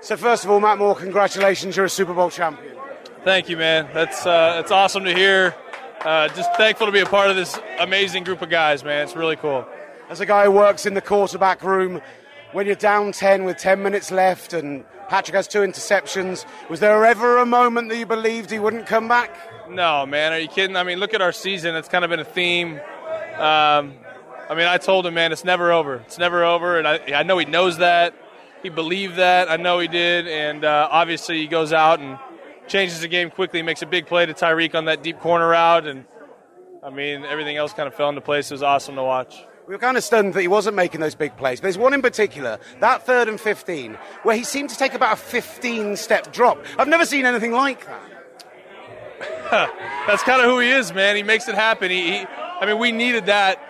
[0.00, 2.76] So first of all, Matt Moore, congratulations, you're a Super Bowl champion.
[3.24, 3.88] Thank you, man.
[3.94, 5.54] That's uh, it's awesome to hear.
[6.04, 9.04] Uh, just thankful to be a part of this amazing group of guys, man.
[9.04, 9.66] It's really cool.
[10.10, 12.02] As a guy who works in the quarterback room,
[12.52, 17.06] when you're down 10 with 10 minutes left and Patrick has two interceptions, was there
[17.06, 19.34] ever a moment that you believed he wouldn't come back?
[19.70, 20.76] No, man, are you kidding?
[20.76, 21.74] I mean, look at our season.
[21.74, 22.74] It's kind of been a theme.
[23.38, 23.94] Um,
[24.50, 25.96] I mean, I told him, man, it's never over.
[26.06, 28.14] It's never over, and I, I know he knows that.
[28.62, 29.50] He believed that.
[29.50, 32.18] I know he did, and uh, obviously he goes out and
[32.66, 33.62] changes the game quickly.
[33.62, 36.04] Makes a big play to Tyreek on that deep corner route, and
[36.82, 38.50] I mean, everything else kind of fell into place.
[38.50, 39.42] It was awesome to watch.
[39.66, 41.58] We were kind of stunned that he wasn't making those big plays.
[41.58, 45.14] But there's one in particular, that third and 15, where he seemed to take about
[45.14, 46.62] a 15 step drop.
[46.78, 48.10] I've never seen anything like that.
[50.06, 51.16] That's kind of who he is, man.
[51.16, 51.90] He makes it happen.
[51.90, 52.26] He, he
[52.60, 53.60] I mean, we needed that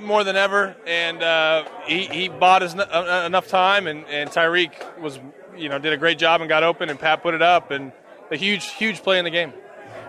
[0.00, 5.00] more than ever, and uh, he, he bought us uh, enough time, and, and Tyreek
[5.00, 5.20] was,
[5.56, 7.92] you know, did a great job and got open, and Pat put it up, and
[8.32, 9.52] a huge, huge play in the game.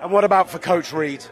[0.02, 1.24] And what about for Coach Reid?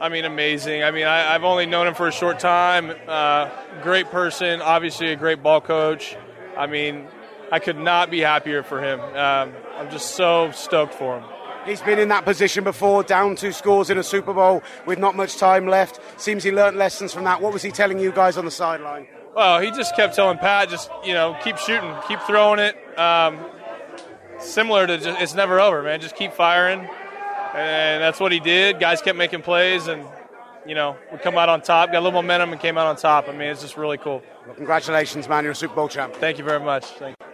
[0.00, 0.82] I mean, amazing.
[0.82, 2.94] I mean, I, I've only known him for a short time.
[3.08, 3.50] Uh,
[3.82, 6.16] great person, obviously a great ball coach.
[6.56, 7.06] I mean,
[7.50, 9.00] I could not be happier for him.
[9.00, 11.24] Um, I'm just so stoked for him.
[11.64, 15.16] He's been in that position before, down two scores in a Super Bowl with not
[15.16, 15.98] much time left.
[16.20, 17.42] Seems he learnt lessons from that.
[17.42, 19.08] What was he telling you guys on the sideline?
[19.34, 22.76] Well, he just kept telling Pat, just you know, keep shooting, keep throwing it.
[22.98, 23.44] Um,
[24.38, 26.00] similar to just, it's never over, man.
[26.00, 26.80] Just keep firing,
[27.54, 28.80] and that's what he did.
[28.80, 30.04] Guys kept making plays, and
[30.66, 31.92] you know, we come out on top.
[31.92, 33.28] Got a little momentum and came out on top.
[33.28, 34.22] I mean, it's just really cool.
[34.46, 35.44] Well, congratulations, man.
[35.44, 36.14] You're a Super Bowl champ.
[36.14, 36.84] Thank you very much.
[36.84, 37.26] Thank you.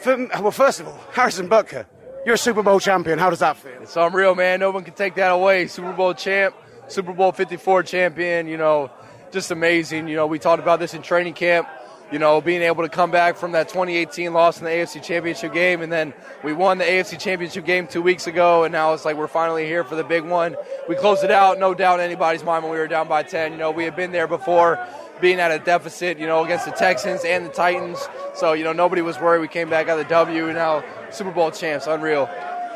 [0.00, 1.86] For, well, first of all, Harrison Butker,
[2.26, 3.18] you're a Super Bowl champion.
[3.18, 3.80] How does that feel?
[3.80, 4.60] It's unreal, man.
[4.60, 5.68] No one can take that away.
[5.68, 6.54] Super Bowl champ,
[6.88, 8.90] Super Bowl 54 champion, you know,
[9.32, 10.06] just amazing.
[10.08, 11.66] You know, we talked about this in training camp,
[12.12, 15.52] you know, being able to come back from that 2018 loss in the AFC Championship
[15.52, 16.14] game, and then
[16.44, 19.66] we won the AFC Championship game two weeks ago, and now it's like we're finally
[19.66, 20.56] here for the big one.
[20.88, 23.52] We closed it out, no doubt in anybody's mind when we were down by 10.
[23.52, 24.78] You know, we had been there before.
[25.18, 28.06] Being at a deficit, you know, against the Texans and the Titans.
[28.34, 29.40] So, you know, nobody was worried.
[29.40, 30.52] We came back out of the W.
[30.52, 31.86] Now, Super Bowl champs.
[31.86, 32.28] Unreal.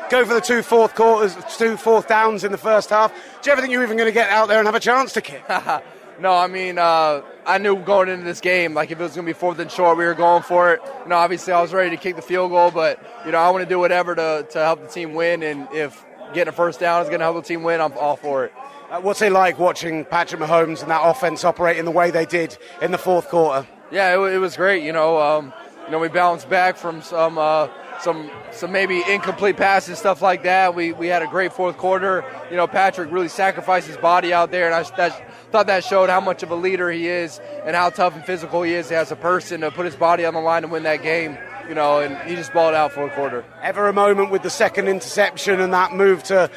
[0.08, 3.12] Go for the two fourth quarters, two fourth downs in the first half.
[3.12, 5.12] Do you ever think you're even going to get out there and have a chance
[5.12, 5.44] to kick?
[6.20, 9.26] No, I mean, uh, I knew going into this game, like if it was going
[9.26, 10.80] to be fourth and short, we were going for it.
[11.02, 13.50] You know, obviously I was ready to kick the field goal, but you know, I
[13.50, 15.42] want to do whatever to, to help the team win.
[15.42, 18.14] And if getting a first down is going to help the team win, I'm all
[18.14, 18.52] for it.
[18.88, 22.24] Uh, what's it like watching Patrick Mahomes and that offense operate in the way they
[22.24, 23.66] did in the fourth quarter?
[23.90, 24.84] Yeah, it, it was great.
[24.84, 25.52] You know, um,
[25.86, 27.66] you know, we bounced back from some uh,
[28.02, 30.74] some some maybe incomplete passes, stuff like that.
[30.74, 32.24] We we had a great fourth quarter.
[32.50, 36.10] You know, Patrick really sacrificed his body out there, and I that, thought that showed
[36.10, 39.12] how much of a leader he is and how tough and physical he is as
[39.12, 41.36] a person to put his body on the line to win that game.
[41.68, 43.44] You know, and he just balled out fourth quarter.
[43.62, 46.50] Ever a moment with the second interception and that move to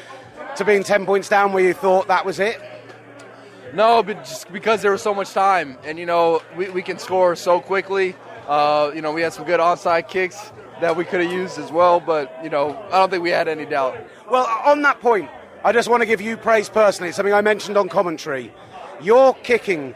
[0.56, 2.60] to being ten points down where you thought that was it?
[3.72, 6.98] No, but just because there was so much time, and you know we, we can
[6.98, 8.16] score so quickly.
[8.46, 11.70] Uh, you know we had some good onside kicks that we could have used as
[11.70, 13.96] well, but you know I don't think we had any doubt.
[14.30, 15.30] Well, on that point,
[15.64, 17.08] I just want to give you praise personally.
[17.08, 18.52] It's something I mentioned on commentary.
[19.00, 19.94] Your kicking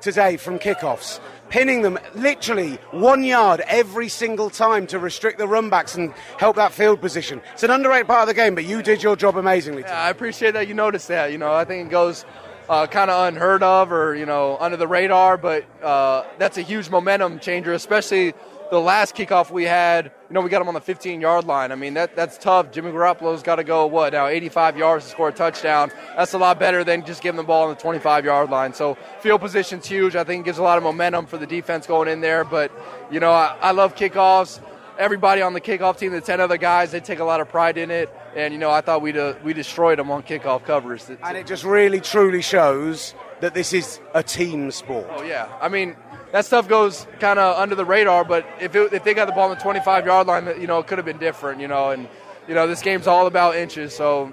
[0.00, 5.96] today from kickoffs, pinning them literally one yard every single time to restrict the runbacks
[5.96, 7.40] and help that field position.
[7.52, 9.82] It's an underrated part of the game, but you did your job amazingly.
[9.82, 11.30] Yeah, I appreciate that you noticed that.
[11.30, 12.24] You know I think it goes
[12.68, 16.62] uh, kind of unheard of or you know under the radar, but uh, that's a
[16.62, 18.34] huge momentum changer, especially
[18.72, 20.06] the last kickoff we had.
[20.06, 21.72] You know we got them on the 15 yard line.
[21.72, 22.72] I mean that that's tough.
[22.72, 25.92] Jimmy Garoppolo's got to go what now 85 yards to score a touchdown.
[26.16, 28.72] That's a lot better than just giving the ball on the 25 yard line.
[28.72, 30.16] So field position's huge.
[30.16, 32.44] I think it gives a lot of momentum for the defense going in there.
[32.44, 32.72] But
[33.10, 34.58] you know I, I love kickoffs.
[34.98, 37.76] Everybody on the kickoff team, the 10 other guys, they take a lot of pride
[37.76, 38.10] in it.
[38.36, 41.10] And, you know, I thought we uh, we destroyed them on kickoff covers.
[41.22, 45.08] And it just really, truly shows that this is a team sport.
[45.10, 45.96] Oh yeah, I mean
[46.32, 49.32] that stuff goes kind of under the radar, but if it, if they got the
[49.32, 51.90] ball on the 25 yard line, you know it could have been different, you know.
[51.90, 52.08] And
[52.48, 54.32] you know this game's all about inches, so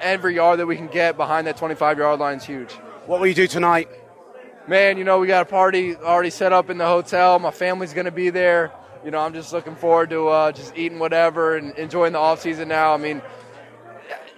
[0.00, 2.72] every yard that we can get behind that 25 yard line is huge.
[3.06, 3.88] What will you do tonight?
[4.66, 7.38] Man, you know we got a party already set up in the hotel.
[7.38, 8.72] My family's going to be there.
[9.04, 12.40] You know, I'm just looking forward to uh, just eating whatever and enjoying the off
[12.40, 12.92] season now.
[12.92, 13.22] I mean,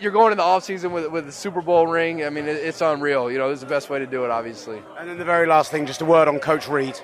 [0.01, 2.25] you're going in the off season with with the Super Bowl ring.
[2.25, 3.31] I mean, it, it's unreal.
[3.31, 4.83] You know, this is the best way to do it, obviously.
[4.99, 6.99] And then the very last thing, just a word on Coach Reid.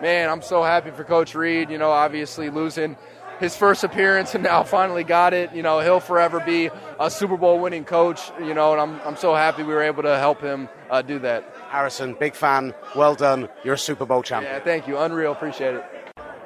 [0.00, 1.70] Man, I'm so happy for Coach Reid.
[1.70, 2.96] You know, obviously losing
[3.40, 5.52] his first appearance and now finally got it.
[5.54, 8.20] You know, he'll forever be a Super Bowl winning coach.
[8.40, 11.18] You know, and I'm I'm so happy we were able to help him uh, do
[11.20, 11.52] that.
[11.68, 12.74] Harrison, big fan.
[12.94, 13.48] Well done.
[13.64, 14.54] You're a Super Bowl champion.
[14.54, 14.98] Yeah, thank you.
[14.98, 15.32] Unreal.
[15.32, 15.84] Appreciate it.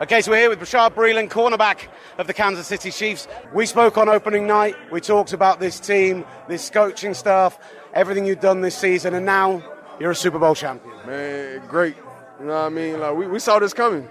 [0.02, 3.28] Okay, so we're here with Bashaud Breeland, cornerback of the Kansas City Chiefs.
[3.52, 4.74] We spoke on opening night.
[4.90, 7.58] We talked about this team, this coaching staff,
[7.92, 9.62] everything you've done this season, and now
[10.00, 10.94] you're a Super Bowl champion.
[11.06, 11.96] Man, great.
[12.38, 12.98] You know what I mean?
[12.98, 14.08] Like we, we saw this coming.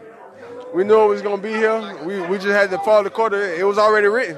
[0.76, 1.98] We knew it was gonna be here.
[2.06, 3.52] We, we just had to follow the quarter.
[3.56, 4.38] It was already written.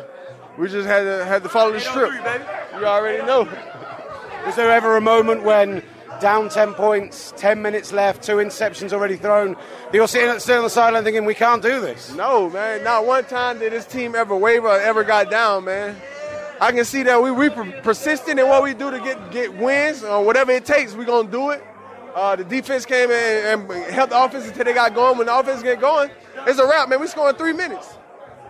[0.57, 2.13] We just had to had to follow the script.
[2.79, 3.43] You already know.
[4.45, 5.83] Was there ever a moment when
[6.21, 9.57] down 10 points, 10 minutes left, two interceptions already thrown,
[9.91, 12.13] you're sitting still on the sideline thinking, we can't do this?
[12.13, 12.83] No, man.
[12.83, 15.99] Not one time did this team ever waver or ever got down, man.
[16.61, 20.03] I can see that we we persistent in what we do to get get wins
[20.03, 20.93] or whatever it takes.
[20.93, 21.63] We're gonna do it.
[22.13, 25.17] Uh, the defense came in and helped the offense until they got going.
[25.17, 26.11] When the offense get going,
[26.45, 27.01] it's a wrap, man.
[27.01, 27.97] We scoring three minutes.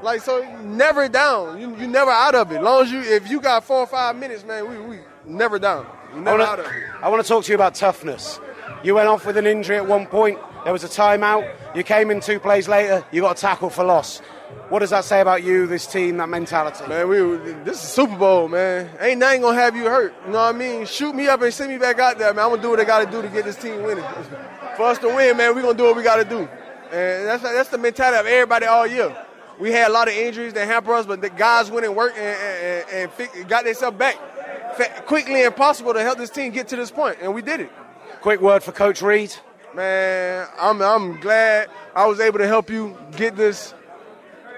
[0.01, 1.61] Like so, never down.
[1.61, 2.61] You you never out of it.
[2.61, 5.85] long as you if you got four or five minutes, man, we we never down.
[6.13, 6.63] I wanna.
[7.01, 8.39] I want to talk to you about toughness.
[8.83, 10.39] You went off with an injury at one point.
[10.63, 11.49] There was a timeout.
[11.75, 13.05] You came in two plays later.
[13.11, 14.19] You got a tackle for loss.
[14.69, 16.85] What does that say about you, this team, that mentality?
[16.87, 17.17] Man, we
[17.63, 18.89] this is Super Bowl, man.
[18.99, 20.13] Ain't nothing gonna have you hurt.
[20.25, 20.85] You know what I mean?
[20.85, 22.45] Shoot me up and send me back out there, man.
[22.45, 24.05] I'm gonna do what I gotta do to get this team winning.
[24.75, 26.39] For us to win, man, we gonna do what we gotta do.
[26.91, 29.15] And that's that's the mentality of everybody all year.
[29.59, 32.17] We had a lot of injuries that hamper us, but the guys went and worked
[32.17, 34.17] and, and, and, and got themselves back
[35.05, 37.71] quickly and possible to help this team get to this point, and we did it.
[38.21, 39.35] Quick word for Coach Reid.
[39.73, 43.73] Man, I'm I'm glad I was able to help you get this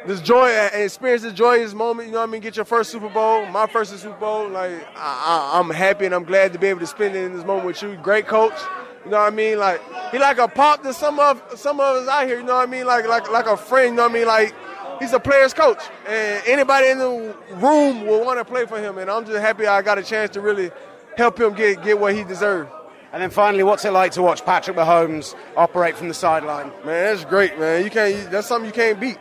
[0.06, 2.08] this joy and experience this joyous moment.
[2.08, 2.42] You know what I mean?
[2.42, 4.50] Get your first Super Bowl, my first Super Bowl.
[4.50, 7.34] Like I, I, I'm happy and I'm glad to be able to spend it in
[7.34, 7.96] this moment with you.
[7.98, 8.60] Great coach.
[9.06, 9.60] You know what I mean?
[9.60, 12.40] Like he like a pop to some of some of us out here.
[12.40, 12.86] You know what I mean?
[12.86, 13.90] Like like like a friend.
[13.90, 14.28] You know what I mean?
[14.28, 14.56] Like
[15.00, 18.98] he's a player's coach, and anybody in the room will want to play for him.
[18.98, 20.72] And I'm just happy I got a chance to really
[21.18, 22.72] help him get get what he deserved.
[23.12, 26.70] And then finally, what's it like to watch Patrick Mahomes operate from the sideline?
[26.84, 27.84] Man, that's great, man.
[27.84, 28.32] You can't.
[28.32, 29.20] That's something you can't beat.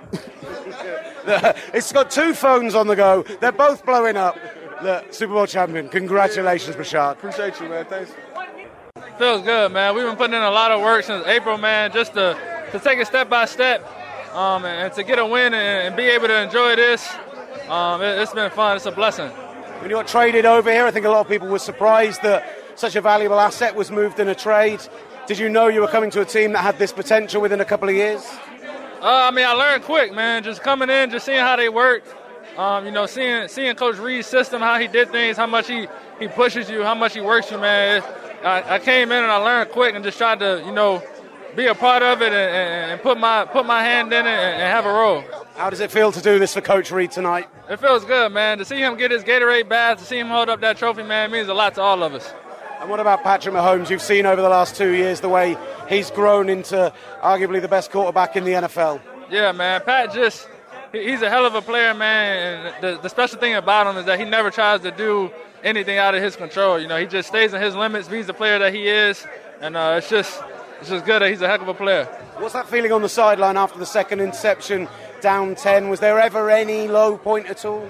[1.75, 3.23] it's got two phones on the go.
[3.41, 4.39] They're both blowing up.
[4.83, 5.89] The Super Bowl champion.
[5.89, 7.13] Congratulations, Bashaud.
[7.13, 7.85] Appreciate you, man.
[7.85, 8.13] Thanks.
[9.17, 9.95] Feels good, man.
[9.95, 12.37] We've been putting in a lot of work since April, man, just to,
[12.73, 14.02] to take it step by step
[14.33, 17.09] um, and, to get a win and, and, be able to enjoy this.
[17.69, 18.77] Um, it, it's been fun.
[18.77, 19.29] It's a blessing.
[19.29, 22.45] When you got traded over here, I think a lot of people were surprised that
[22.77, 24.81] such a valuable asset was moved in a trade.
[25.27, 27.65] Did you know you were coming to a team that had this potential within a
[27.65, 28.25] couple of years?
[29.01, 30.45] Uh, I mean, I learned quick, man.
[30.45, 32.05] Just coming in, just seeing how they work.
[32.57, 35.87] Um, you know, seeing seeing Coach Reid's system, how he did things, how much he,
[36.21, 38.03] he pushes you, how much he works you, man.
[38.45, 41.03] I, I came in and I learned quick and just tried to, you know,
[41.57, 44.31] be a part of it and, and, and put my put my hand in it
[44.31, 45.25] and, and, have a role.
[45.57, 47.49] How does it feel to do this for Coach Reid tonight?
[47.69, 48.59] It feels good, man.
[48.59, 51.31] To see him get his Gatorade bath, to see him hold up that trophy, man,
[51.31, 52.33] means a lot to all of us.
[52.81, 53.91] And what about Patrick Mahomes?
[53.91, 55.57] You've seen over the last two years the way
[55.89, 59.01] he's grown into arguably the best quarterback in the NFL.
[59.31, 59.83] Yeah, man.
[59.83, 60.49] Pat just,
[60.91, 62.67] he's a hell of a player, man.
[62.67, 65.31] And the, the special thing about him is that he never tries to do
[65.63, 66.77] anything out of his control.
[66.79, 69.25] You know, he just stays in his limits, he's the player that he is.
[69.61, 70.43] And uh, it's just,
[70.83, 72.07] it's just good he's a heck of a player.
[72.39, 74.89] What's that feeling on the sideline after the second interception,
[75.21, 75.89] down 10?
[75.89, 77.85] Was there ever any low point at all?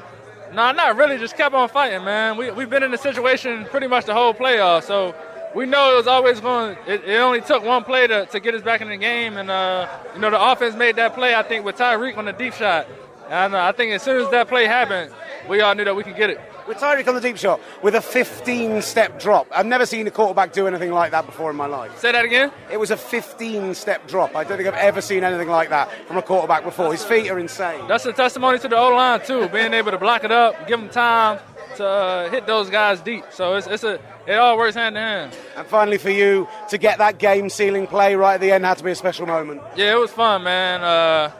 [0.50, 1.16] No, nah, not really.
[1.16, 2.36] Just kept on fighting, man.
[2.36, 5.14] We, we've been in the situation pretty much the whole playoff, so
[5.54, 6.76] we know it was always going.
[6.86, 9.50] It, it only took one play to, to get us back in the game, and
[9.50, 11.34] uh, you know the offense made that play.
[11.34, 12.86] I think with Tyreek on the deep shot,
[13.32, 15.12] and I think as soon as that play happened,
[15.48, 17.94] we all knew that we could get it with Tyreek on the deep shot with
[17.94, 19.46] a 15 step drop.
[19.50, 21.98] I've never seen a quarterback do anything like that before in my life.
[21.98, 22.52] Say that again?
[22.70, 24.36] It was a 15 step drop.
[24.36, 26.92] I don't think I've ever seen anything like that from a quarterback before.
[26.92, 27.88] His feet are insane.
[27.88, 30.78] That's a testimony to the O line, too, being able to block it up, give
[30.78, 31.38] them time
[31.76, 33.24] to uh, hit those guys deep.
[33.30, 35.36] So it's, it's a it all works hand in hand.
[35.56, 38.78] And finally, for you to get that game sealing play right at the end had
[38.78, 39.62] to be a special moment.
[39.74, 40.82] Yeah, it was fun, man.
[40.82, 41.32] Uh,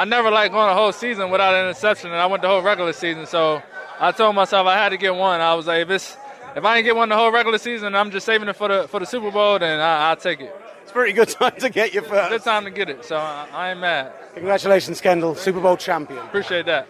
[0.00, 2.62] I never like going a whole season without an interception, and I went the whole
[2.62, 3.26] regular season.
[3.26, 3.62] So
[3.98, 5.42] I told myself I had to get one.
[5.42, 6.16] I was like, if it's
[6.56, 8.88] if I didn't get one the whole regular season, I'm just saving it for the
[8.88, 9.58] for the Super Bowl.
[9.58, 10.56] Then I, will take it.
[10.80, 12.30] It's a pretty good time to get your first.
[12.30, 13.04] Good time to get it.
[13.04, 14.10] So I, I ain't mad.
[14.32, 16.18] Congratulations, Kendall, Super Bowl champion.
[16.20, 16.88] Appreciate that.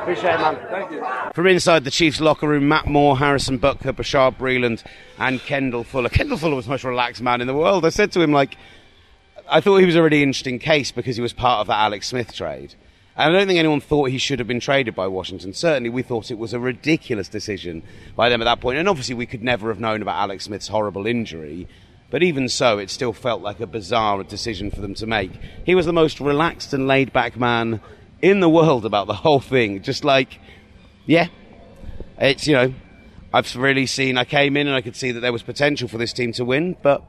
[0.00, 0.58] Appreciate it, man.
[0.70, 1.06] Thank you.
[1.34, 4.82] From inside the Chiefs locker room, Matt Moore, Harrison Butker, Bashaud Breeland,
[5.18, 6.08] and Kendall Fuller.
[6.08, 7.84] Kendall Fuller was the most relaxed man in the world.
[7.84, 8.56] I said to him, like,
[9.50, 12.08] I thought he was a really interesting case because he was part of that Alex
[12.08, 12.74] Smith trade.
[13.16, 15.52] And I don't think anyone thought he should have been traded by Washington.
[15.52, 17.82] Certainly, we thought it was a ridiculous decision
[18.14, 18.78] by them at that point.
[18.78, 21.66] And obviously, we could never have known about Alex Smith's horrible injury.
[22.10, 25.32] But even so, it still felt like a bizarre decision for them to make.
[25.66, 27.80] He was the most relaxed and laid back man
[28.22, 29.82] in the world about the whole thing.
[29.82, 30.38] Just like,
[31.06, 31.26] yeah,
[32.18, 32.74] it's you know,
[33.34, 34.16] I've really seen.
[34.16, 36.44] I came in and I could see that there was potential for this team to
[36.44, 37.02] win, but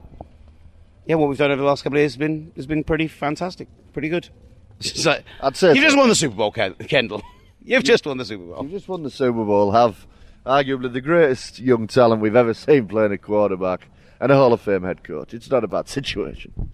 [1.06, 3.08] yeah, what we've done over the last couple of years has been has been pretty
[3.08, 4.30] fantastic, pretty good.
[4.82, 7.22] It's just like, I'd say you just won the Super Bowl, Ken- Kendall.
[7.64, 8.64] You've just won the Super Bowl.
[8.64, 10.08] You've just won the Super Bowl, have
[10.44, 13.88] arguably the greatest young talent we've ever seen playing a quarterback,
[14.20, 15.36] and a Hall of Fame head coach.
[15.36, 16.72] It's not a bad situation.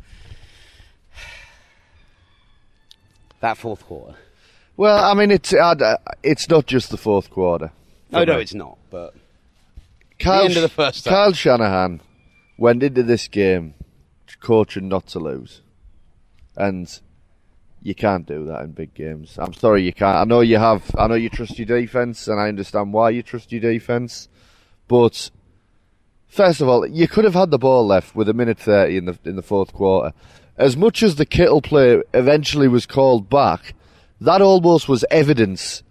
[3.41, 4.17] That fourth quarter.
[4.77, 7.71] Well, I mean, it's uh, it's not just the fourth quarter.
[8.09, 8.77] No, for no, it's not.
[8.89, 9.15] But
[10.17, 11.13] Kyle, end of the first half.
[11.13, 12.01] Kyle Shanahan
[12.57, 13.73] went into this game
[14.39, 15.61] coaching not to lose,
[16.55, 16.99] and
[17.81, 19.37] you can't do that in big games.
[19.37, 20.17] I'm sorry, you can't.
[20.17, 20.83] I know you have.
[20.97, 24.27] I know you trust your defense, and I understand why you trust your defense.
[24.87, 25.29] But
[26.27, 29.05] first of all, you could have had the ball left with a minute thirty in
[29.05, 30.13] the in the fourth quarter.
[30.57, 33.75] As much as the Kittle play eventually was called back,
[34.19, 35.83] that almost was evidence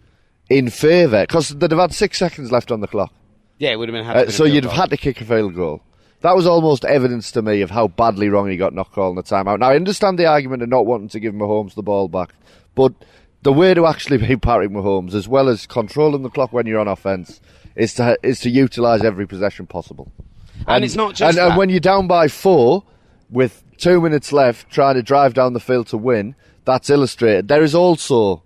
[0.51, 3.13] in favour because they'd have had six seconds left on the clock.
[3.59, 4.07] yeah, it would have been.
[4.17, 4.81] Uh, so you'd have goal.
[4.81, 5.83] had to kick a field goal.
[6.21, 9.23] That was almost evidence to me of how badly wrong he got not calling the
[9.23, 9.59] timeout.
[9.61, 12.35] Now I understand the argument of not wanting to give Mahomes the ball back,
[12.75, 12.93] but
[13.43, 16.81] the way to actually beat Patrick Mahomes, as well as controlling the clock when you're
[16.81, 17.41] on offense,
[17.75, 20.11] is to is to utilize every possession possible.
[20.67, 22.83] And it's not just and, and when you're down by four
[23.31, 27.49] with two minutes left, trying to drive down the field to win, that's illustrated.
[27.49, 28.43] There is also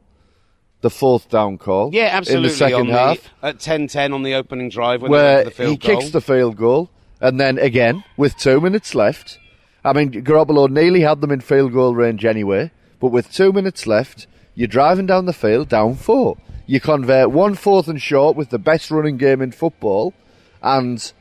[0.80, 1.90] the fourth down call.
[1.92, 2.48] Yeah, absolutely.
[2.48, 5.70] In the second on the- half at 10-10 on the opening drive where the field
[5.70, 6.00] he goal.
[6.00, 6.90] kicks the field goal,
[7.20, 9.38] and then again with two minutes left.
[9.84, 13.86] I mean, Garoppolo nearly had them in field goal range anyway, but with two minutes
[13.86, 16.36] left, you're driving down the field down four.
[16.66, 20.14] You convert one fourth and short with the best running game in football,
[20.62, 21.12] and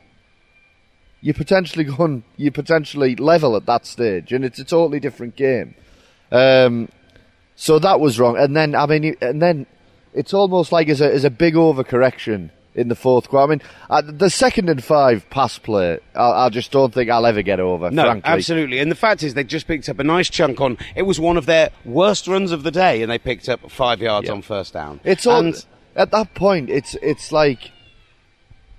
[1.20, 5.36] you potentially go on, you potentially level at that stage, and it's a totally different
[5.36, 5.74] game.
[6.30, 6.88] Um,
[7.56, 9.66] so that was wrong, and then I mean, and then
[10.14, 13.52] it's almost like as a as a big overcorrection in the fourth quarter.
[13.52, 17.26] I mean, uh, the second and five pass play, I, I just don't think I'll
[17.26, 17.90] ever get over.
[17.90, 18.22] No, frankly.
[18.30, 18.78] absolutely.
[18.78, 20.78] And the fact is, they just picked up a nice chunk on.
[20.94, 24.00] It was one of their worst runs of the day, and they picked up five
[24.00, 25.00] yards on first down.
[25.04, 25.64] It's all And
[25.96, 26.70] at that point.
[26.70, 27.70] It's it's like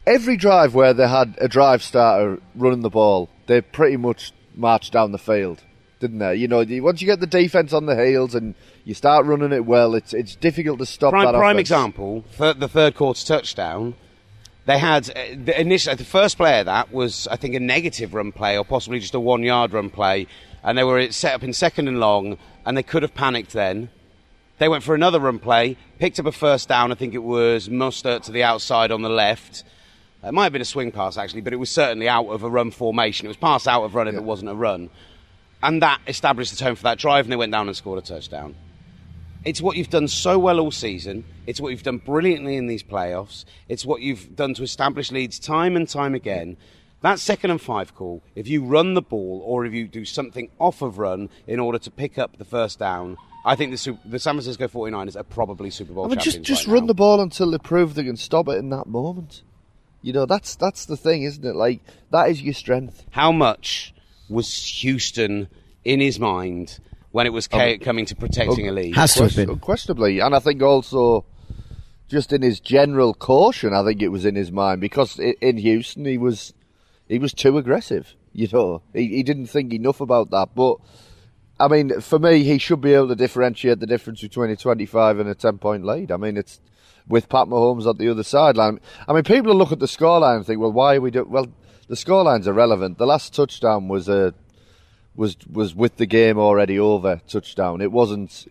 [0.06, 4.94] every drive where they had a drive starter running the ball, they pretty much marched
[4.94, 5.64] down the field,
[6.02, 6.36] didn't they?
[6.36, 9.66] You know, once you get the defense on the heels and you start running it
[9.66, 11.34] well, it's it's difficult to stop prime, that.
[11.34, 11.70] prime offense.
[11.70, 13.94] example, th- the third quarter touchdown.
[14.66, 18.14] They had uh, the initial, the first play of that was, I think, a negative
[18.14, 20.28] run play or possibly just a one yard run play,
[20.64, 23.90] and they were set up in second and long, and they could have panicked then.
[24.60, 26.92] They went for another run play, picked up a first down.
[26.92, 29.64] I think it was Mostert to the outside on the left.
[30.24, 32.50] It might have been a swing pass actually, but it was certainly out of a
[32.50, 33.26] run formation.
[33.26, 34.92] It was pass out of run if it wasn't a run,
[35.64, 38.02] and that established the tone for that drive, and they went down and scored a
[38.02, 38.56] touchdown.
[39.44, 41.24] It's what you've done so well all season.
[41.48, 43.46] It's what you've done brilliantly in these playoffs.
[43.68, 46.58] It's what you've done to establish leads time and time again.
[47.02, 50.50] That second and five call, if you run the ball or if you do something
[50.60, 54.20] off of run in order to pick up the first down, I think the, the
[54.20, 56.88] San Francisco 49ers are probably Super Bowl I mean, just just right run now.
[56.88, 59.42] the ball until they prove they can stop it in that moment.
[60.04, 61.56] You know, that's that's the thing, isn't it?
[61.56, 61.82] Like
[62.12, 63.04] that is your strength.
[63.10, 63.96] How much
[64.32, 65.48] was Houston
[65.84, 66.80] in his mind
[67.12, 68.94] when it was ca- coming to protecting a lead?
[69.20, 70.20] Unquest- Unquestionably.
[70.20, 71.26] And I think also,
[72.08, 76.06] just in his general caution, I think it was in his mind because in Houston
[76.06, 76.54] he was
[77.08, 78.16] he was too aggressive.
[78.34, 80.50] You know, he, he didn't think enough about that.
[80.56, 80.78] But
[81.60, 85.20] I mean, for me, he should be able to differentiate the difference between a 25
[85.20, 86.12] and a 10 point lead.
[86.12, 86.60] I mean, it's
[87.08, 88.80] with Pat Mahomes at the other sideline.
[89.08, 91.48] I mean, people look at the scoreline and think, well, why are we doing?" Well,
[91.92, 92.98] the scoreline's irrelevant.
[92.98, 94.34] The last touchdown was a
[95.14, 97.82] was was with the game already over touchdown.
[97.82, 98.48] It wasn't.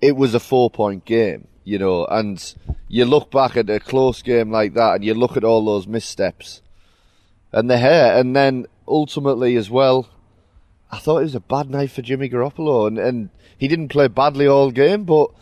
[0.00, 2.06] It was a four point game, you know.
[2.06, 2.54] And
[2.86, 5.88] you look back at a close game like that, and you look at all those
[5.88, 6.62] missteps,
[7.50, 10.08] and the hair, and then ultimately as well.
[10.92, 14.06] I thought it was a bad night for Jimmy Garoppolo, and, and he didn't play
[14.06, 15.02] badly all game.
[15.02, 15.32] But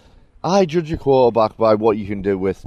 [0.43, 2.65] I judge a quarterback by what you can do with.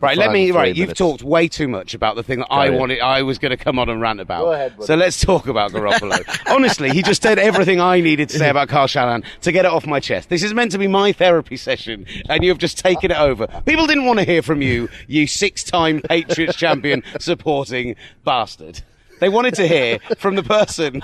[0.00, 0.52] Right, let me.
[0.52, 2.80] Right, you've talked way too much about the thing that I Carry on.
[2.80, 3.00] wanted.
[3.00, 4.42] I was going to come on and rant about.
[4.44, 4.86] Go ahead, buddy.
[4.86, 6.24] so let's talk about Garoppolo.
[6.54, 9.72] Honestly, he just said everything I needed to say about Carl Shanahan to get it
[9.72, 10.28] off my chest.
[10.28, 13.48] This is meant to be my therapy session, and you have just taken it over.
[13.66, 18.82] People didn't want to hear from you, you six-time Patriots champion supporting bastard.
[19.20, 21.02] They wanted to hear from the person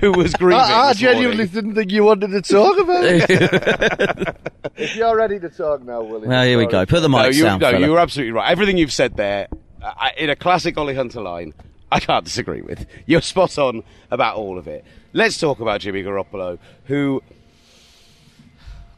[0.00, 0.58] who was grieving.
[0.58, 1.54] I, I this genuinely morning.
[1.54, 4.36] didn't think you wanted to talk about it.
[4.76, 6.28] if you're ready to talk now, William.
[6.28, 6.86] Well, here we go.
[6.86, 7.84] Put the no, mic you, down, no, fella.
[7.86, 8.50] you were absolutely right.
[8.50, 9.48] Everything you've said there,
[9.82, 11.54] I, in a classic Ollie Hunter line,
[11.92, 12.86] I can't disagree with.
[13.06, 14.84] You're spot on about all of it.
[15.12, 17.22] Let's talk about Jimmy Garoppolo, who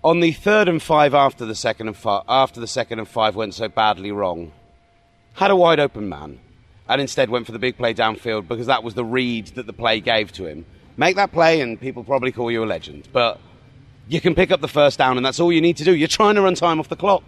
[0.05, 3.37] On the third and five after the second and five, after the second and five
[3.37, 4.53] went so badly wrong,
[5.35, 6.41] had a wide open man,
[6.93, 9.73] and instead went for the big play downfield because that was the read that the
[9.73, 10.65] play gave to him.
[10.97, 13.09] Make that play, and people probably call you a legend.
[13.13, 13.41] But
[14.09, 15.95] you can pick up the first down, and that's all you need to do.
[15.95, 17.23] You're trying to run time off the clock.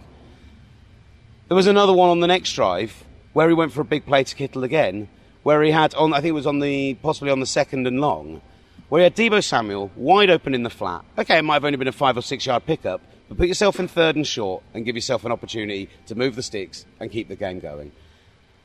[1.48, 4.24] There was another one on the next drive where he went for a big play
[4.24, 5.08] to Kittle again,
[5.42, 8.00] where he had on I think it was on the possibly on the second and
[8.00, 8.40] long,
[8.88, 11.04] where he had Deebo Samuel wide open in the flat.
[11.18, 13.78] Okay, it might have only been a five or six yard pickup, but put yourself
[13.78, 17.28] in third and short and give yourself an opportunity to move the sticks and keep
[17.28, 17.92] the game going.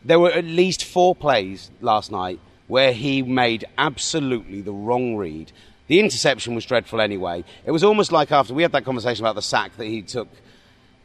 [0.03, 5.51] There were at least four plays last night where he made absolutely the wrong read.
[5.87, 7.43] The interception was dreadful anyway.
[7.65, 10.29] It was almost like after we had that conversation about the sack that he took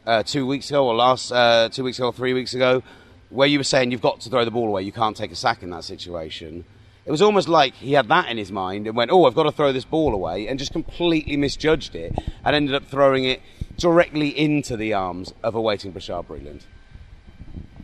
[0.05, 2.83] uh, two weeks ago, or last uh, two weeks ago, or three weeks ago,
[3.29, 4.83] where you were saying you've got to throw the ball away.
[4.83, 6.63] You can't take a sack in that situation.
[7.05, 9.43] It was almost like he had that in his mind and went, "Oh, I've got
[9.43, 13.41] to throw this ball away," and just completely misjudged it and ended up throwing it
[13.77, 16.61] directly into the arms of a waiting Bashaud Breeland.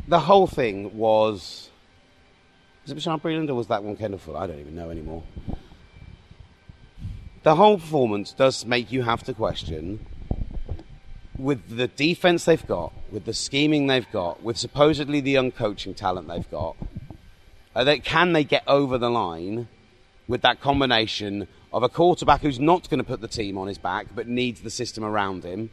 [0.07, 1.69] The whole thing was.
[2.83, 4.39] Was it Bashaud Breeland or was that one Kendall Fuller?
[4.39, 5.23] I don't even know anymore.
[7.43, 10.05] The whole performance does make you have to question
[11.37, 15.93] with the defense they've got, with the scheming they've got, with supposedly the young coaching
[15.93, 16.75] talent they've got,
[17.75, 19.67] uh, they, can they get over the line
[20.27, 23.77] with that combination of a quarterback who's not going to put the team on his
[23.77, 25.69] back but needs the system around him,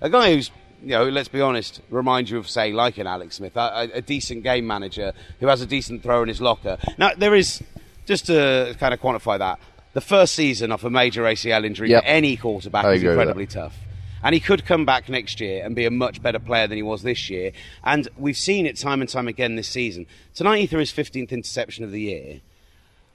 [0.00, 0.50] a guy who's
[0.82, 4.02] you know, let's be honest, remind you of, say, like an Alex Smith, a, a
[4.02, 6.78] decent game manager who has a decent throw in his locker.
[6.98, 7.62] Now, there is,
[8.06, 9.58] just to kind of quantify that,
[9.92, 12.02] the first season off a major ACL injury Yep.
[12.02, 13.76] for any quarterback I is incredibly tough.
[14.22, 16.82] And he could come back next year and be a much better player than he
[16.82, 17.52] was this year.
[17.84, 20.06] And we've seen it time and time again this season.
[20.34, 22.40] Tonight he threw his 15th interception of the year.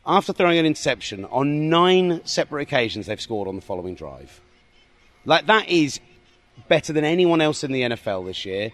[0.06, 4.40] After throwing an interception, on nine separate occasions they've scored on the following drive.
[5.26, 6.00] Like, that is
[6.68, 8.72] better than anyone else in the NFL this year.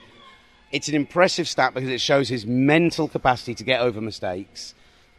[0.71, 4.73] It's an impressive stat because it shows his mental capacity to get over mistakes.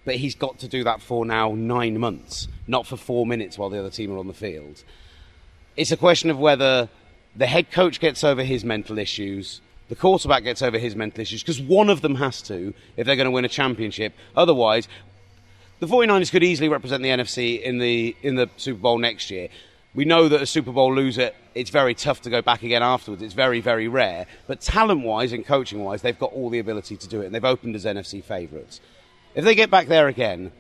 [0.05, 3.71] But he's got to do that for now nine months, not for four minutes while
[3.71, 4.85] the other team are on the field.
[5.77, 6.89] It's a question of whether
[7.35, 11.43] the head coach gets over his mental issues, the quarterback gets over his mental issues,
[11.43, 14.14] because one of them has to if they're going to win a championship.
[14.37, 14.89] Otherwise,
[15.79, 19.49] the 49ers could easily represent the NFC in the in the Super Bowl next year.
[19.97, 23.23] We know that a Super Bowl loser, it's very tough to go back again afterwards.
[23.23, 24.27] It's very, very rare.
[24.47, 27.35] But talent wise and coaching wise, they've got all the ability to do it, and
[27.35, 28.81] they've opened as NFC favourites.
[29.35, 30.53] If they get back there again,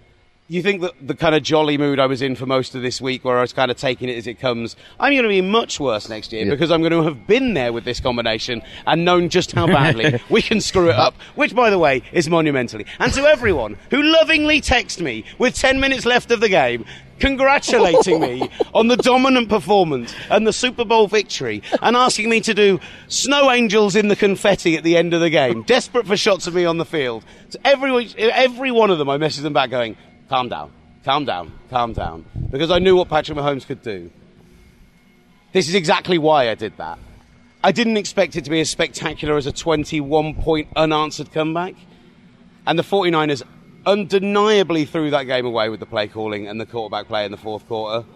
[0.48, 2.98] you think that the kind of jolly mood I was in for most of this
[2.98, 5.40] week, where I was kind of taking it as it comes, I'm going to be
[5.42, 6.50] much worse next year Yeah.
[6.52, 10.18] because I'm going to have been there with this combination and known just how badly
[10.30, 12.86] we can screw it up, which, by the way, is monumentally.
[13.00, 16.86] And to everyone who lovingly texted me with 10 minutes left of the game,
[17.18, 22.54] congratulating me on the dominant performance and the Super Bowl victory, and asking me to
[22.54, 26.46] do snow angels in the confetti at the end of the game, desperate for shots
[26.46, 27.24] of me on the field.
[27.50, 29.96] To every, every one of them, I messaged them back going,
[30.28, 30.72] calm down,
[31.04, 34.10] calm down, calm down, because I knew what Patrick Mahomes could do.
[35.52, 36.98] This is exactly why I did that.
[37.64, 41.74] I didn't expect it to be as spectacular as a 21 point unanswered comeback.
[42.66, 43.42] And the 49ers
[43.86, 47.38] undeniably threw that game away with the play calling and the quarterback play in the
[47.38, 48.06] fourth quarter.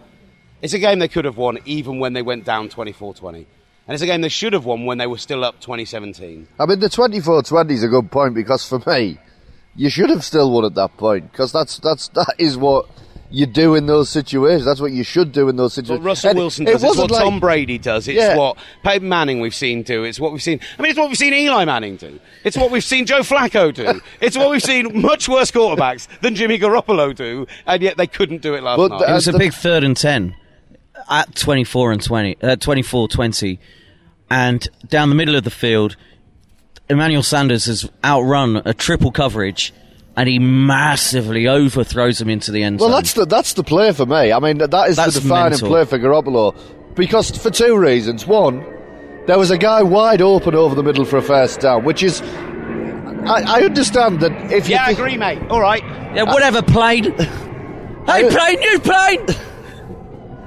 [0.61, 3.47] It's a game they could have won even when they went down 24 20.
[3.87, 6.47] And it's a game they should have won when they were still up 2017.
[6.59, 9.17] I mean, the 24-20 is a good point because for me,
[9.75, 12.87] you should have still won at that point because that's that's that is what
[13.31, 14.65] you do in those situations.
[14.65, 16.05] That's what you should do in those What situations.
[16.05, 16.75] Russell And Wilson it does.
[16.75, 18.07] It's wasn't what like- Tom Brady does.
[18.07, 18.35] It's Yeah.
[18.37, 20.03] what Peyton Manning we've seen do.
[20.03, 20.59] It's what we've seen.
[20.77, 22.19] I mean, it's what we've seen Eli Manning do.
[22.43, 24.01] It's what we've seen Joe Flacco do.
[24.19, 28.41] It's what we've seen much worse quarterbacks than Jimmy Garoppolo do, and yet they couldn't
[28.41, 28.99] do it last But night.
[28.99, 30.35] the- It was a big third and 10
[31.09, 33.59] at 24 and 20, uh, 24 20.
[34.29, 35.95] And down the middle of the field,
[36.89, 39.73] Emmanuel Sanders has outrun a triple coverage
[40.15, 42.89] and he massively overthrows him into the end zone.
[42.89, 43.01] Well, zone.
[43.03, 44.31] that's the that's the play for me.
[44.31, 45.69] I mean, that is That's the defining mental.
[45.69, 46.55] play for Garoppolo
[46.95, 48.27] because for two reasons.
[48.27, 48.65] One,
[49.27, 52.21] there was a guy wide open over the middle for a first down, which is.
[52.21, 55.39] I, I understand that if you yeah, I agree, mate.
[55.49, 55.83] All right.
[55.83, 57.03] yeah, whatever, plane.
[57.13, 59.27] hey, plane, new plane!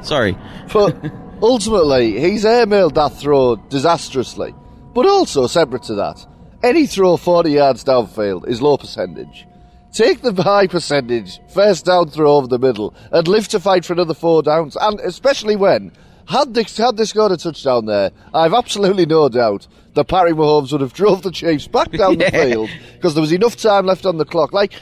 [0.02, 0.36] Sorry.
[0.72, 0.96] But
[1.40, 4.54] ultimately, he's airmailed that throw disastrously.
[4.92, 6.26] But also, separate to that,
[6.64, 9.46] any throw 40 yards downfield is low percentage.
[9.94, 13.92] Take the high percentage, first down throw over the middle, and live to fight for
[13.92, 14.76] another four downs.
[14.80, 15.92] And especially when,
[16.26, 20.72] had they, had they scored a touchdown there, I've absolutely no doubt that Patrick Mahomes
[20.72, 24.04] would have drove the Chiefs back down the field because there was enough time left
[24.04, 24.52] on the clock.
[24.52, 24.72] Like,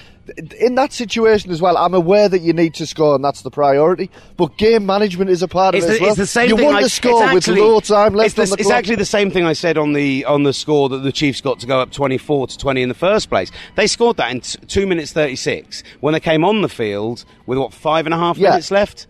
[0.60, 3.50] in that situation as well, I'm aware that you need to score and that's the
[3.50, 4.10] priority.
[4.36, 6.08] But game management is a part It's of the, it as well.
[6.10, 6.66] it's the same you thing.
[6.66, 9.04] want to score it's with actually- low time left it's the- the It's actually the
[9.04, 11.80] same thing I said on the on the score that the Chiefs got to go
[11.80, 13.50] up 24 to 20 in the first place.
[13.76, 17.58] They scored that in t- two minutes 36 when they came on the field with
[17.58, 18.50] what five and a half Yeah.
[18.50, 19.06] minutes left.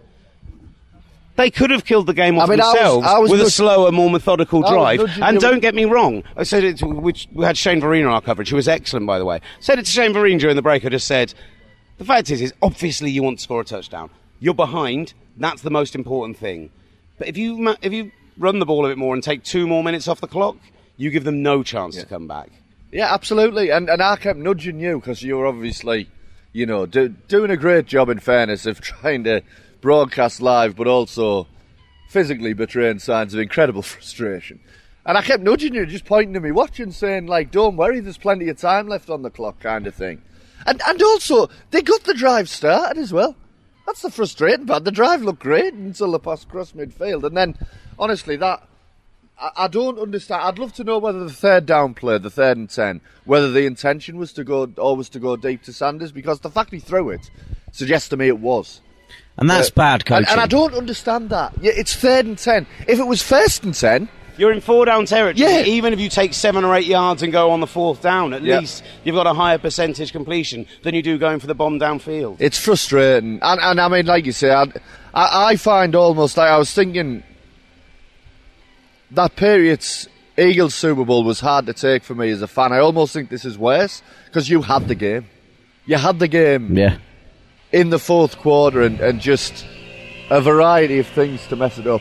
[1.36, 3.40] They could have killed the game off I mean, I was- themselves I was with
[3.40, 5.00] a slower, more methodical oh, drive.
[5.00, 6.78] nudging And you- don't get me wrong, I said it.
[6.78, 9.40] To, which we had Shane Vereen on our coverage, who was excellent, by the way.
[9.60, 10.84] Said it to Shane Vereen during the break.
[10.84, 11.32] I just said,
[11.98, 14.10] the fact is, is obviously you want to score a touchdown.
[14.40, 15.14] You're behind.
[15.36, 16.70] That's the most important thing.
[17.18, 19.66] But if you ma- if you run the ball a bit more and take two
[19.66, 20.56] more minutes off the clock,
[20.96, 22.50] you give them no chance to come back.
[22.90, 23.70] Yeah, absolutely.
[23.70, 26.08] And and I kept nudging you because you were obviously,
[26.52, 28.08] you know, do, doing a great job.
[28.08, 29.42] In fairness, of trying to
[29.82, 31.46] broadcast live, but also
[32.08, 34.60] physically betraying signs of incredible frustration.
[35.04, 38.16] And I kept nudging you, just pointing to me, watching, saying like, "Don't worry, there's
[38.16, 40.22] plenty of time left on the clock," kind of thing.
[40.64, 43.36] And and also they got the drive started as well.
[43.84, 44.84] That's the frustrating part.
[44.84, 47.58] The drive looked great until the pass crossed midfield, and then
[47.98, 48.66] honestly that.
[49.56, 50.42] I, don't understand.
[50.44, 53.66] I'd love to know whether the third down play, the third and ten, whether the
[53.66, 57.10] intention was to go always to go deep to Sanders, because the fact he threw
[57.10, 57.28] it
[57.72, 58.80] suggests to me it was.
[59.38, 60.24] And that's Uh, bad coaching.
[60.28, 61.52] And, and I don't understand that.
[61.60, 62.66] Yeah, it's third and ten.
[62.86, 64.08] If it was first and ten,
[64.38, 65.46] You're in four down territory.
[65.50, 65.60] Yeah.
[65.62, 68.42] Even if you take seven or eight yards and go on the fourth down, at
[68.42, 68.60] Yeah.
[68.60, 72.36] least you've got a higher percentage completion than you do going for the bomb downfield.
[72.40, 73.38] it's frustrating.
[73.42, 74.64] And, and I mean, like you say, I,
[75.14, 77.22] I, I find almost like I was thinking
[79.10, 80.08] that period's
[80.38, 82.72] Eagles Super Bowl was hard to take for me as a fan.
[82.72, 85.26] I almost think this is worse because you had the game.
[85.84, 86.96] You had the game yeah.
[87.72, 89.66] In the fourth quarter and, and just
[90.30, 92.00] a variety of things to mess it up.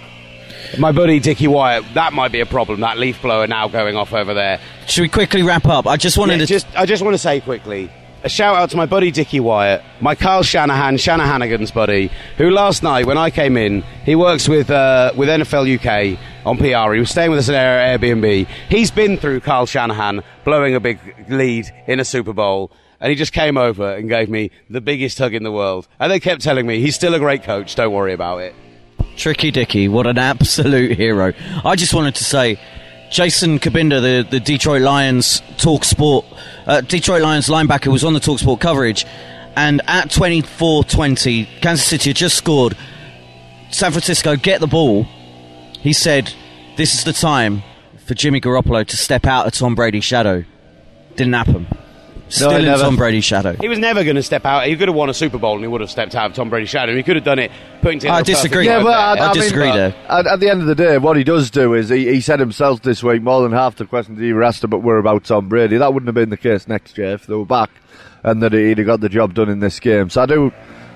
[0.77, 2.81] My buddy Dickie Wyatt, that might be a problem.
[2.81, 4.59] That leaf blower now going off over there.
[4.87, 5.87] Should we quickly wrap up?
[5.87, 6.45] I just wanted Yeah, to.
[6.45, 7.89] just, I just want to say quickly
[8.23, 12.83] a shout out to my buddy Dickie Wyatt, my Carl Shanahan, Shanahannigan's buddy, who last
[12.83, 16.93] night when I came in, he works with uh, with NFL UK on PR.
[16.93, 18.47] He was staying with us at Air- Airbnb.
[18.69, 20.99] He's been through Carl Shanahan blowing a big
[21.29, 22.71] lead in a Super Bowl.
[23.01, 25.87] And he just came over and gave me the biggest hug in the world.
[25.99, 28.53] And they kept telling me, he's still a great coach, don't worry about it.
[29.17, 31.33] Tricky Dicky, what an absolute hero.
[31.65, 32.59] I just wanted to say,
[33.09, 36.25] Jason Cabinda, the, the Detroit Lions talk sport,
[36.67, 39.05] uh, Detroit Lions linebacker, was on the talk sport coverage.
[39.55, 42.77] And at 24 20, Kansas City had just scored.
[43.71, 45.03] San Francisco get the ball.
[45.79, 46.33] He said,
[46.77, 47.63] This is the time
[48.05, 50.45] for Jimmy Garoppolo to step out of Tom Brady's shadow.
[51.15, 51.67] Didn't happen.
[52.31, 52.83] Still in never.
[52.83, 53.53] Tom Brady's shadow.
[53.59, 54.65] He was never going to step out.
[54.65, 56.49] He could have won a Super Bowl and he would have stepped out of Tom
[56.49, 56.95] Brady's shadow.
[56.95, 57.51] He could have done it
[57.81, 58.15] putting together.
[58.15, 58.65] I a perfect disagree.
[58.65, 59.23] Yeah, but there.
[59.29, 59.95] I disagree uh, there.
[60.09, 62.39] At, at the end of the day, what he does do is he, he said
[62.39, 65.49] himself this week more than half the questions he ever asked about were about Tom
[65.49, 65.77] Brady.
[65.77, 67.69] That wouldn't have been the case next year if they were back
[68.23, 70.09] and that he'd have got the job done in this game.
[70.09, 70.53] So I do,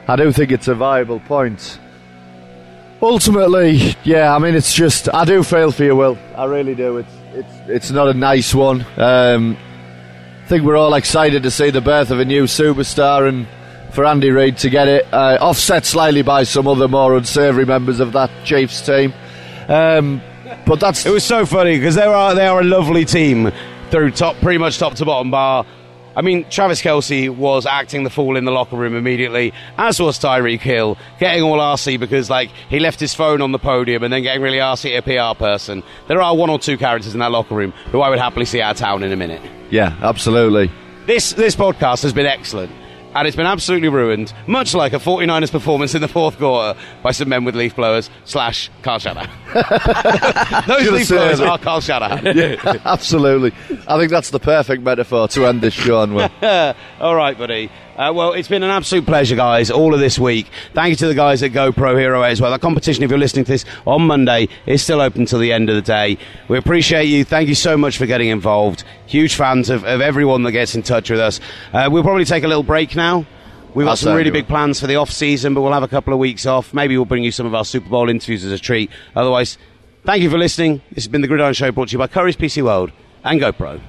[0.08, 1.80] I do think it's a viable point.
[3.02, 6.18] Ultimately, yeah, I mean, it's just I do feel for you, Will.
[6.36, 6.98] I really do.
[6.98, 8.86] It's it's it's not a nice one.
[8.96, 9.58] Um,
[10.46, 13.48] I think we're all excited to see the birth of a new superstar and
[13.92, 18.00] for Andy Reid to get it, uh, offset slightly by some other more unsavoury members
[18.00, 19.12] of that Chiefs team.
[19.68, 20.22] Um,
[20.68, 23.52] but that's It was so funny because they are they are a lovely team
[23.90, 25.66] through top, pretty much top to bottom bar.
[26.16, 30.18] I mean, Travis Kelce was acting the fool in the locker room immediately, as was
[30.18, 34.14] Tyreek Hill, getting all arsey because like he left his phone on the podium and
[34.14, 35.84] then getting really arsey at a PR person.
[36.08, 38.62] There are one or two characters in that locker room who I would happily see
[38.62, 39.42] out of town in a minute.
[39.70, 40.72] yeah, absolutely.
[41.06, 42.72] This this podcast has been excellent.
[43.16, 47.12] And it's been absolutely ruined, much like a 49ers performance in the fourth quarter by
[47.12, 49.30] some men with leaf blowers slash Carl Shanahan.
[50.68, 52.26] Those leaf blowers are Carl Shanahan.
[52.36, 52.56] Yeah,
[52.86, 53.54] absolutely.
[53.88, 56.12] I think that's the perfect metaphor to end this show on.
[57.00, 57.72] All right, buddy.
[57.96, 60.48] Uh, well, it's been an absolute pleasure, guys, all of this week.
[60.74, 62.52] Thank you to the guys at GoPro Hero as well.
[62.52, 65.70] The competition, if you're listening to this on Monday, is still open until the end
[65.70, 66.18] of the day.
[66.50, 67.24] We appreciate you.
[67.24, 68.84] Thank you so much for getting involved.
[69.06, 71.40] Huge fans of, of everyone that gets in touch with us.
[71.72, 73.05] Uh, we'll probably take a little break now.
[73.74, 75.88] We've got I'll some really big plans for the off season, but we'll have a
[75.90, 76.74] couple of weeks off.
[76.74, 78.90] Maybe we'll bring you some of our Super Bowl interviews as a treat.
[79.18, 79.58] Otherwise,
[80.06, 80.82] thank you for listening.
[80.92, 82.92] This has been the Gridiron Show brought to you by Currys PC World
[83.26, 83.82] and GoPro.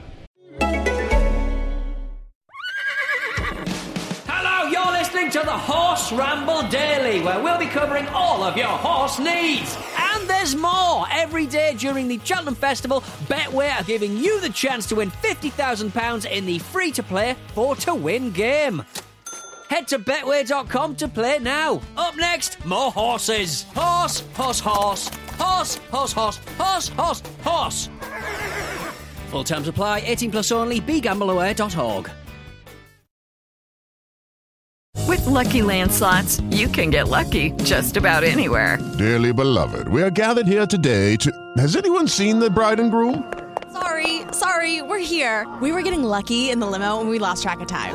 [4.26, 8.66] Hello, you're listening to the Horse Ramble Daily, where we'll be covering all of your
[8.66, 9.78] horse needs.
[9.96, 11.06] And there's more.
[11.12, 16.28] Every day during the Cheltenham Festival, Betway are giving you the chance to win £50,000
[16.28, 18.82] in the free to play 4 to win game.
[19.68, 21.80] Head to betway.com to play now.
[21.96, 23.64] Up next, more horses.
[23.74, 25.10] Horse, horse, horse.
[25.38, 27.88] Horse, horse, horse, horse, horse, horse.
[29.28, 32.10] Full terms apply, 18 plus only, begambleaware.org.
[35.06, 38.78] With Lucky Land slots, you can get lucky just about anywhere.
[38.98, 41.30] Dearly beloved, we are gathered here today to.
[41.58, 43.32] Has anyone seen the bride and groom?
[43.72, 45.46] Sorry, sorry, we're here.
[45.60, 47.94] We were getting lucky in the limo and we lost track of time.